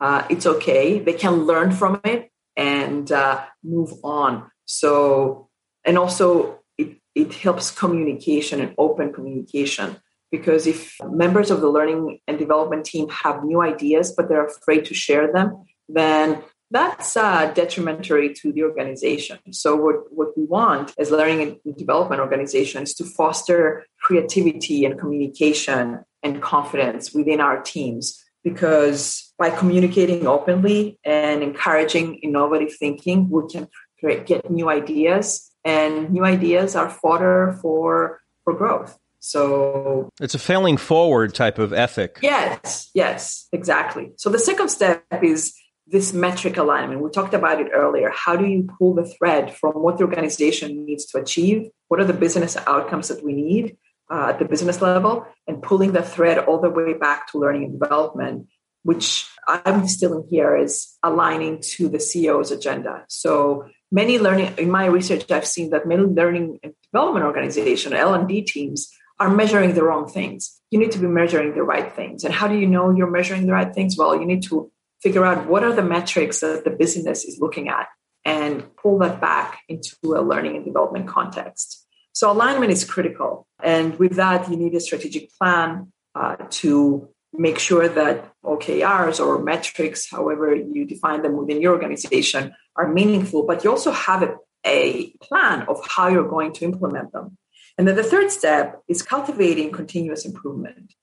uh, 0.00 0.26
it's 0.28 0.46
okay. 0.46 0.98
They 0.98 1.12
can 1.12 1.44
learn 1.44 1.70
from 1.70 2.00
it 2.02 2.32
and 2.56 3.12
uh, 3.12 3.44
move 3.62 3.92
on. 4.02 4.50
So, 4.70 5.48
and 5.84 5.98
also 5.98 6.60
it, 6.78 6.96
it 7.14 7.34
helps 7.34 7.72
communication 7.72 8.60
and 8.60 8.74
open 8.78 9.12
communication 9.12 9.96
because 10.30 10.68
if 10.68 10.96
members 11.04 11.50
of 11.50 11.60
the 11.60 11.68
learning 11.68 12.20
and 12.28 12.38
development 12.38 12.84
team 12.84 13.08
have 13.08 13.42
new 13.42 13.60
ideas 13.60 14.12
but 14.16 14.28
they're 14.28 14.46
afraid 14.46 14.84
to 14.84 14.94
share 14.94 15.32
them, 15.32 15.64
then 15.88 16.42
that's 16.70 17.16
uh, 17.16 17.52
detrimentary 17.52 18.32
to 18.34 18.52
the 18.52 18.62
organization. 18.62 19.38
So, 19.50 19.74
what, 19.74 19.96
what 20.12 20.38
we 20.38 20.44
want 20.44 20.94
as 20.98 21.10
learning 21.10 21.58
and 21.64 21.76
development 21.76 22.20
organizations 22.20 22.94
to 22.94 23.04
foster 23.04 23.84
creativity 24.00 24.84
and 24.84 24.96
communication 24.96 26.04
and 26.22 26.40
confidence 26.40 27.12
within 27.12 27.40
our 27.40 27.60
teams. 27.60 28.22
Because 28.44 29.34
by 29.36 29.50
communicating 29.50 30.26
openly 30.26 30.98
and 31.04 31.42
encouraging 31.42 32.14
innovative 32.20 32.74
thinking, 32.74 33.28
we 33.28 33.42
can 33.50 33.68
create, 34.00 34.26
get 34.26 34.50
new 34.50 34.68
ideas, 34.68 35.50
and 35.64 36.10
new 36.10 36.24
ideas 36.24 36.74
are 36.74 36.90
fodder 36.90 37.58
for 37.60 38.20
for 38.44 38.54
growth. 38.54 38.98
So 39.20 40.08
it's 40.20 40.34
a 40.34 40.38
failing 40.38 40.78
forward 40.78 41.34
type 41.34 41.58
of 41.58 41.72
ethic. 41.72 42.18
Yes, 42.22 42.90
yes, 42.94 43.46
exactly. 43.52 44.12
So 44.16 44.30
the 44.30 44.38
second 44.38 44.70
step 44.70 45.04
is 45.22 45.54
this 45.86 46.12
metric 46.12 46.56
alignment. 46.56 47.02
We 47.02 47.10
talked 47.10 47.34
about 47.34 47.60
it 47.60 47.68
earlier. 47.74 48.10
How 48.14 48.36
do 48.36 48.46
you 48.46 48.68
pull 48.78 48.94
the 48.94 49.04
thread 49.04 49.54
from 49.54 49.72
what 49.72 49.98
the 49.98 50.04
organization 50.04 50.86
needs 50.86 51.04
to 51.06 51.18
achieve? 51.18 51.68
What 51.88 52.00
are 52.00 52.04
the 52.04 52.14
business 52.14 52.56
outcomes 52.66 53.08
that 53.08 53.22
we 53.22 53.34
need 53.34 53.76
uh, 54.10 54.28
at 54.30 54.38
the 54.38 54.44
business 54.46 54.80
level? 54.80 55.26
And 55.46 55.62
pulling 55.62 55.92
the 55.92 56.02
thread 56.02 56.38
all 56.38 56.60
the 56.60 56.70
way 56.70 56.94
back 56.94 57.30
to 57.32 57.38
learning 57.38 57.64
and 57.64 57.80
development, 57.80 58.46
which 58.84 59.28
I'm 59.46 59.82
distilling 59.82 60.26
here 60.30 60.56
is 60.56 60.96
aligning 61.02 61.60
to 61.74 61.88
the 61.88 61.98
CEO's 61.98 62.52
agenda. 62.52 63.04
So 63.08 63.68
many 63.90 64.18
learning 64.18 64.54
in 64.58 64.70
my 64.70 64.86
research 64.86 65.30
i've 65.30 65.46
seen 65.46 65.70
that 65.70 65.86
many 65.86 66.02
learning 66.02 66.58
and 66.62 66.74
development 66.92 67.24
organization 67.24 67.92
l&d 67.92 68.42
teams 68.42 68.92
are 69.20 69.28
measuring 69.28 69.74
the 69.74 69.84
wrong 69.84 70.08
things. 70.08 70.58
You 70.70 70.78
need 70.78 70.92
to 70.92 70.98
be 70.98 71.06
measuring 71.06 71.54
the 71.54 71.62
right 71.62 71.92
things. 71.94 72.24
And 72.24 72.32
how 72.32 72.48
do 72.48 72.58
you 72.58 72.66
know 72.66 72.90
you're 72.90 73.10
measuring 73.10 73.46
the 73.46 73.52
right 73.52 73.72
things? 73.72 73.96
Well 73.96 74.16
you 74.18 74.24
need 74.24 74.42
to 74.44 74.72
figure 75.02 75.24
out 75.24 75.46
what 75.46 75.62
are 75.62 75.74
the 75.74 75.82
metrics 75.82 76.40
that 76.40 76.64
the 76.64 76.70
business 76.70 77.24
is 77.24 77.38
looking 77.38 77.68
at 77.68 77.86
and 78.24 78.64
pull 78.76 78.98
that 78.98 79.20
back 79.20 79.60
into 79.68 79.96
a 80.04 80.20
learning 80.20 80.56
and 80.56 80.64
development 80.64 81.06
context. 81.06 81.86
So 82.12 82.30
alignment 82.30 82.72
is 82.72 82.84
critical. 82.84 83.46
And 83.62 83.98
with 83.98 84.16
that 84.16 84.50
you 84.50 84.56
need 84.56 84.74
a 84.74 84.80
strategic 84.80 85.30
plan 85.36 85.92
uh, 86.14 86.36
to 86.62 87.08
make 87.32 87.58
sure 87.58 87.88
that 87.88 88.32
OKRs 88.44 89.24
or 89.24 89.42
metrics, 89.42 90.10
however 90.10 90.54
you 90.54 90.84
define 90.84 91.22
them 91.22 91.36
within 91.36 91.60
your 91.60 91.74
organization, 91.74 92.54
are 92.80 92.92
meaningful, 92.92 93.44
but 93.46 93.62
you 93.62 93.70
also 93.70 93.92
have 93.92 94.22
a, 94.22 94.34
a 94.66 95.12
plan 95.22 95.62
of 95.68 95.76
how 95.86 96.08
you're 96.08 96.28
going 96.36 96.52
to 96.54 96.64
implement 96.64 97.12
them. 97.12 97.36
And 97.76 97.86
then 97.86 97.96
the 97.96 98.02
third 98.02 98.30
step 98.30 98.82
is 98.88 99.02
cultivating 99.02 99.70
continuous 99.70 100.24
improvement. 100.24 100.94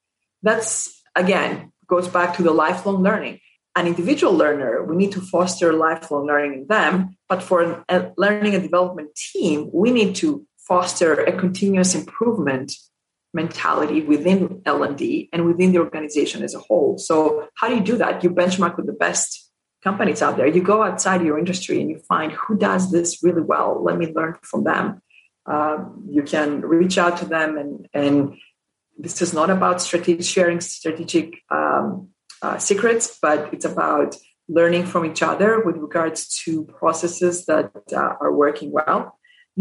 That's, 0.41 1.01
again, 1.15 1.71
goes 1.87 2.07
back 2.07 2.35
to 2.35 2.43
the 2.43 2.51
lifelong 2.51 3.03
learning. 3.03 3.39
An 3.75 3.85
individual 3.85 4.33
learner, 4.33 4.83
we 4.83 4.95
need 4.95 5.11
to 5.11 5.21
foster 5.21 5.71
lifelong 5.71 6.25
learning 6.25 6.53
in 6.53 6.67
them. 6.67 7.15
But 7.29 7.43
for 7.43 7.85
a 7.87 8.11
learning 8.17 8.55
and 8.55 8.63
development 8.63 9.09
team, 9.15 9.69
we 9.71 9.91
need 9.91 10.15
to 10.17 10.45
foster 10.57 11.13
a 11.13 11.31
continuous 11.37 11.93
improvement 11.93 12.73
mentality 13.33 14.01
within 14.01 14.61
L&D 14.65 15.29
and 15.31 15.45
within 15.45 15.71
the 15.71 15.79
organization 15.79 16.43
as 16.43 16.55
a 16.55 16.59
whole. 16.59 16.97
So 16.97 17.47
how 17.55 17.67
do 17.69 17.75
you 17.75 17.81
do 17.81 17.97
that? 17.97 18.23
You 18.23 18.31
benchmark 18.31 18.77
with 18.77 18.87
the 18.87 18.93
best 18.93 19.46
companies 19.87 20.21
out 20.21 20.35
there. 20.37 20.49
You 20.57 20.63
go 20.73 20.79
outside 20.87 21.21
your 21.27 21.37
industry 21.43 21.75
and 21.81 21.89
you 21.91 21.99
find 22.13 22.29
who 22.41 22.53
does 22.69 22.83
this 22.95 23.09
really 23.25 23.45
well. 23.53 23.69
Let 23.87 23.95
me 24.01 24.07
learn 24.17 24.35
from 24.51 24.61
them. 24.69 24.85
Um, 25.53 25.77
you 26.17 26.23
can 26.33 26.49
reach 26.61 26.95
out 27.03 27.15
to 27.19 27.25
them 27.25 27.49
and, 27.61 27.87
and 28.03 28.15
this 29.03 29.21
is 29.25 29.31
not 29.39 29.49
about 29.57 29.75
strategic 29.81 30.25
sharing 30.35 30.59
strategic 30.61 31.27
um, 31.59 31.87
uh, 32.45 32.57
secrets, 32.69 33.05
but 33.25 33.37
it's 33.53 33.67
about 33.73 34.11
learning 34.59 34.85
from 34.91 35.01
each 35.09 35.21
other 35.31 35.49
with 35.65 35.77
regards 35.87 36.19
to 36.41 36.49
processes 36.79 37.35
that 37.51 37.71
uh, 38.01 38.13
are 38.23 38.33
working 38.45 38.69
well. 38.79 38.99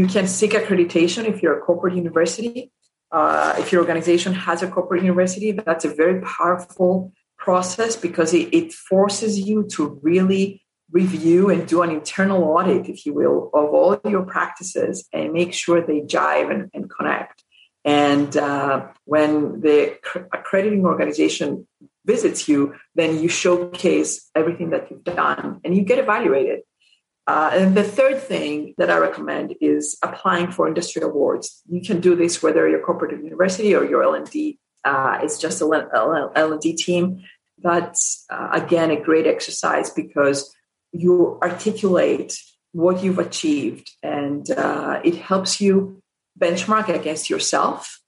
You 0.01 0.07
can 0.15 0.27
seek 0.39 0.53
accreditation 0.59 1.23
if 1.33 1.37
you're 1.43 1.59
a 1.59 1.63
corporate 1.69 1.97
university 2.05 2.73
uh, 3.13 3.55
if 3.59 3.73
your 3.73 3.81
organization 3.81 4.35
has 4.35 4.63
a 4.63 4.69
corporate 4.69 5.03
university, 5.03 5.53
that's 5.53 5.85
a 5.85 5.95
very 5.95 6.21
powerful 6.23 7.13
process 7.47 7.95
because 7.95 8.35
it, 8.35 8.49
it, 8.53 8.73
forces 8.73 9.39
you 9.49 9.59
to 9.75 10.01
really 10.03 10.45
review 10.91 11.49
and 11.49 11.61
do 11.69 11.81
an 11.83 11.91
internal 11.91 12.43
audit, 12.43 12.89
if 12.89 13.07
you 13.07 13.13
will, 13.15 13.39
of 13.55 13.67
all 13.77 14.01
your 14.15 14.25
practices 14.25 14.95
and 15.13 15.33
make 15.33 15.53
sure 15.55 15.81
they 15.81 16.01
jive 16.01 16.49
and, 16.55 16.63
and 16.75 16.91
connect. 16.91 17.45
And 17.85 18.37
uh, 18.37 18.89
when 19.05 19.61
the 19.61 19.77
accrediting 20.39 20.85
organization 20.85 21.69
visits 22.05 22.49
you, 22.49 22.75
then 22.97 23.11
you 23.23 23.29
showcase 23.29 24.29
everything 24.35 24.71
that 24.71 24.91
you've 24.91 25.05
done 25.05 25.61
and 25.63 25.71
you 25.77 25.83
get 25.85 26.01
evaluated. 26.01 26.61
Uh, 27.29 27.51
and 27.53 27.77
the 27.77 27.89
third 27.99 28.19
thing 28.21 28.75
that 28.79 28.91
I 28.91 28.99
recommend 28.99 29.55
is 29.61 29.97
applying 30.03 30.51
for 30.51 30.67
industry 30.67 31.03
awards. 31.03 31.63
You 31.69 31.81
can 31.81 32.01
do 32.01 32.17
this 32.17 32.43
whether 32.43 32.69
you're 32.69 32.87
corporate 32.91 33.13
university 33.23 33.73
or 33.77 33.85
your 33.85 34.03
L&D 34.03 34.59
uh, 34.87 35.19
it's 35.21 35.39
just 35.39 35.61
a 35.61 36.31
L&D 36.37 36.73
team. 36.75 37.23
That's 37.59 38.25
uh, 38.31 38.49
again 38.53 38.91
a 38.91 39.01
great 39.01 39.27
exercise 39.27 39.91
because 39.91 40.55
you 40.93 41.39
articulate 41.43 42.39
what 42.73 43.03
you've 43.03 43.19
achieved 43.19 43.91
and 44.03 44.51
uh, 44.51 45.01
it 45.03 45.17
helps 45.17 45.61
you 45.61 46.03
benchmark 46.39 46.89
against 46.89 47.31
yourself 47.31 48.01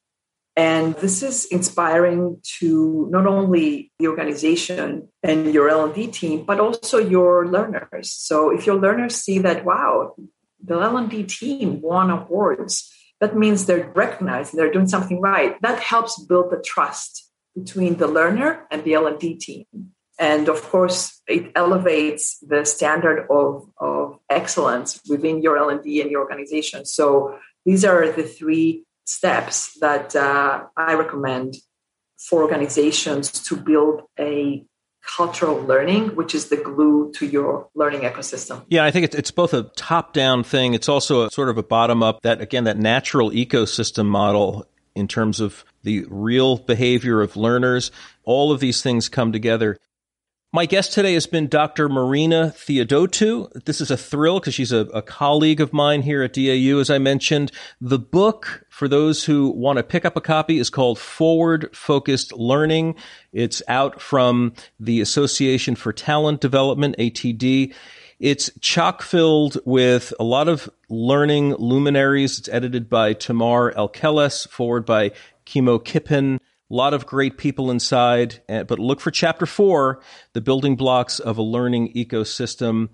and 0.59 0.97
this 0.97 1.23
is 1.23 1.45
inspiring 1.45 2.41
to 2.59 3.07
not 3.13 3.29
only 3.29 3.93
the 4.01 4.09
organization 4.09 5.07
and 5.23 5.55
your 5.55 5.69
L&D 5.69 6.09
team, 6.09 6.45
but 6.45 6.59
also 6.59 6.99
your 6.99 7.47
learners. 7.47 8.11
So 8.11 8.51
if 8.51 8.67
your 8.67 8.75
learners 8.75 9.15
see 9.15 9.39
that, 9.39 9.65
wow, 9.65 10.17
the 10.61 10.81
L&D 10.81 11.23
team 11.23 11.81
won 11.81 12.11
awards, 12.11 12.93
that 13.21 13.37
means 13.37 13.67
they're 13.67 13.93
recognized, 13.95 14.53
they're 14.53 14.73
doing 14.73 14.89
something 14.89 15.21
right. 15.21 15.55
That 15.63 15.79
helps 15.79 16.21
build 16.21 16.51
the 16.51 16.61
trust 16.61 17.28
between 17.63 17.97
the 17.97 18.09
learner 18.09 18.67
and 18.71 18.85
the 18.85 18.95
L&D 18.95 19.37
team. 19.37 19.67
And 20.19 20.49
of 20.49 20.63
course, 20.63 21.23
it 21.29 21.53
elevates 21.55 22.39
the 22.41 22.65
standard 22.65 23.27
of, 23.31 23.71
of 23.79 24.19
excellence 24.29 25.01
within 25.09 25.43
your 25.43 25.57
L&D 25.57 26.01
and 26.01 26.11
your 26.11 26.23
organization. 26.23 26.85
So 26.85 27.39
these 27.65 27.85
are 27.85 28.11
the 28.11 28.25
three 28.25 28.85
steps 29.05 29.79
that 29.81 30.17
uh, 30.17 30.65
I 30.77 30.95
recommend 30.95 31.57
for 32.19 32.43
organizations 32.43 33.31
to 33.31 33.57
build 33.57 34.03
a 34.19 34.65
cultural 35.17 35.61
learning, 35.63 36.15
which 36.17 36.35
is 36.35 36.49
the 36.49 36.57
glue 36.57 37.11
to 37.15 37.27
your 37.27 37.69
learning 37.75 38.01
ecosystem. 38.01 38.65
Yeah, 38.69 38.85
I 38.85 38.91
think 38.91 39.05
it's, 39.05 39.15
it's 39.15 39.31
both 39.31 39.55
a 39.55 39.63
top 39.77 40.13
down 40.13 40.45
thing. 40.45 40.75
It's 40.75 40.89
also 40.89 41.27
a 41.27 41.31
sort 41.31 41.49
of 41.49 41.57
a 41.57 41.63
bottom 41.63 42.03
up 42.03 42.21
that, 42.23 42.41
again, 42.41 42.65
that 42.65 42.77
natural 42.77 43.31
ecosystem 43.31 44.07
model 44.07 44.67
in 44.99 45.09
terms 45.09 45.41
of 45.41 45.65
the 45.83 46.05
real 46.09 46.59
behavior 46.59 47.23
of 47.23 47.37
learners. 47.37 47.91
All 48.25 48.53
of 48.53 48.61
these 48.61 48.83
things 48.83 49.09
come 49.09 49.33
together. 49.33 49.79
My 50.51 50.65
guest 50.65 50.95
today 50.95 51.13
has 51.13 51.27
been 51.27 51.49
Dr. 51.49 51.91
Marina 51.91 52.55
Theodotou. 52.57 53.65
This 53.67 53.83
is 53.83 53.91
a 53.91 53.99
thrill 53.99 54.41
because 54.41 54.55
she's 54.55 54.73
a, 54.73 54.87
a, 54.95 55.03
colleague 55.03 55.61
of 55.61 55.75
mine 55.75 56.01
here 56.01 56.23
at 56.23 56.33
DAU, 56.33 56.79
as 56.81 56.89
I 56.89 56.97
mentioned. 56.97 57.53
The 57.83 57.99
book, 57.99 58.65
for 58.71 58.89
those 58.89 59.23
who 59.23 59.51
want 59.51 59.77
to 59.77 59.83
pick 59.83 60.07
up 60.07 60.17
a 60.17 60.23
copy, 60.23 60.59
is 60.59 60.71
called 60.71 60.99
Forward 60.99 61.69
Focused 61.77 62.33
Learning. 62.33 62.95
It's 63.31 63.63
out 63.69 64.01
from 64.01 64.55
the 64.81 65.03
Association 65.03 65.77
for 65.77 65.93
Talent 65.93 66.41
Development, 66.41 66.97
ATD. 66.99 67.75
It's 68.21 68.51
chock 68.61 69.03
filled 69.03 69.59
with 69.65 70.13
a 70.19 70.25
lot 70.25 70.49
of 70.49 70.69
learning 70.89 71.55
luminaries. 71.55 72.39
It's 72.39 72.49
edited 72.49 72.89
by 72.89 73.13
Tamar 73.13 73.73
Elkeles, 73.75 74.49
foreword 74.49 74.85
by 74.85 75.13
Kimo 75.45 75.79
Kippen. 75.79 76.41
A 76.71 76.75
lot 76.75 76.95
of 76.95 77.07
great 77.07 77.39
people 77.39 77.71
inside, 77.71 78.43
eh, 78.49 78.65
but 78.65 78.81
look 78.81 79.01
for 79.01 79.13
chapter 79.13 79.47
four, 79.47 80.01
the 80.33 80.41
building 80.41 80.75
blocks 80.75 81.21
of 81.21 81.39
a 81.39 81.43
learning 81.43 81.93
ecosystem. 81.95 82.89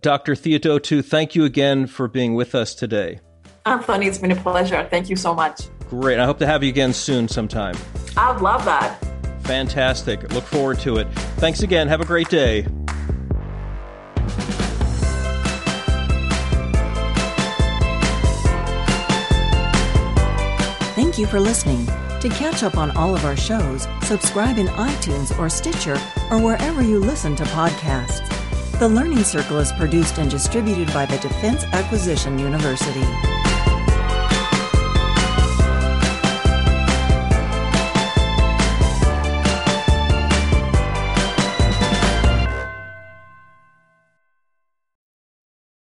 Dr. 0.00 0.34
Theodotou, 0.34 1.04
thank 1.04 1.34
you 1.34 1.44
again 1.44 1.86
for 1.86 2.08
being 2.08 2.34
with 2.34 2.54
us 2.54 2.74
today. 2.74 3.20
Anthony, 3.66 4.06
it's 4.06 4.18
been 4.18 4.32
a 4.32 4.36
pleasure. 4.36 4.86
Thank 4.90 5.10
you 5.10 5.16
so 5.16 5.34
much. 5.34 5.68
Great. 5.88 6.18
I 6.18 6.24
hope 6.24 6.38
to 6.38 6.46
have 6.46 6.64
you 6.64 6.70
again 6.70 6.94
soon 6.94 7.28
sometime. 7.28 7.76
I'd 8.16 8.40
love 8.40 8.64
that. 8.64 8.98
Fantastic. 9.42 10.32
Look 10.32 10.44
forward 10.44 10.80
to 10.80 10.96
it. 10.96 11.12
Thanks 11.36 11.62
again. 11.62 11.86
Have 11.88 12.00
a 12.00 12.06
great 12.06 12.28
day. 12.28 12.66
Thank 21.12 21.20
you 21.20 21.26
for 21.26 21.40
listening. 21.40 21.84
To 22.20 22.28
catch 22.30 22.62
up 22.62 22.78
on 22.78 22.90
all 22.92 23.14
of 23.14 23.26
our 23.26 23.36
shows, 23.36 23.86
subscribe 24.04 24.56
in 24.56 24.68
iTunes 24.68 25.38
or 25.38 25.50
Stitcher 25.50 26.00
or 26.30 26.40
wherever 26.40 26.80
you 26.80 27.00
listen 27.00 27.36
to 27.36 27.44
podcasts. 27.44 28.26
The 28.78 28.88
Learning 28.88 29.22
Circle 29.22 29.58
is 29.58 29.72
produced 29.72 30.16
and 30.16 30.30
distributed 30.30 30.90
by 30.94 31.04
the 31.04 31.18
Defense 31.18 31.64
Acquisition 31.64 32.38
University. 32.38 33.04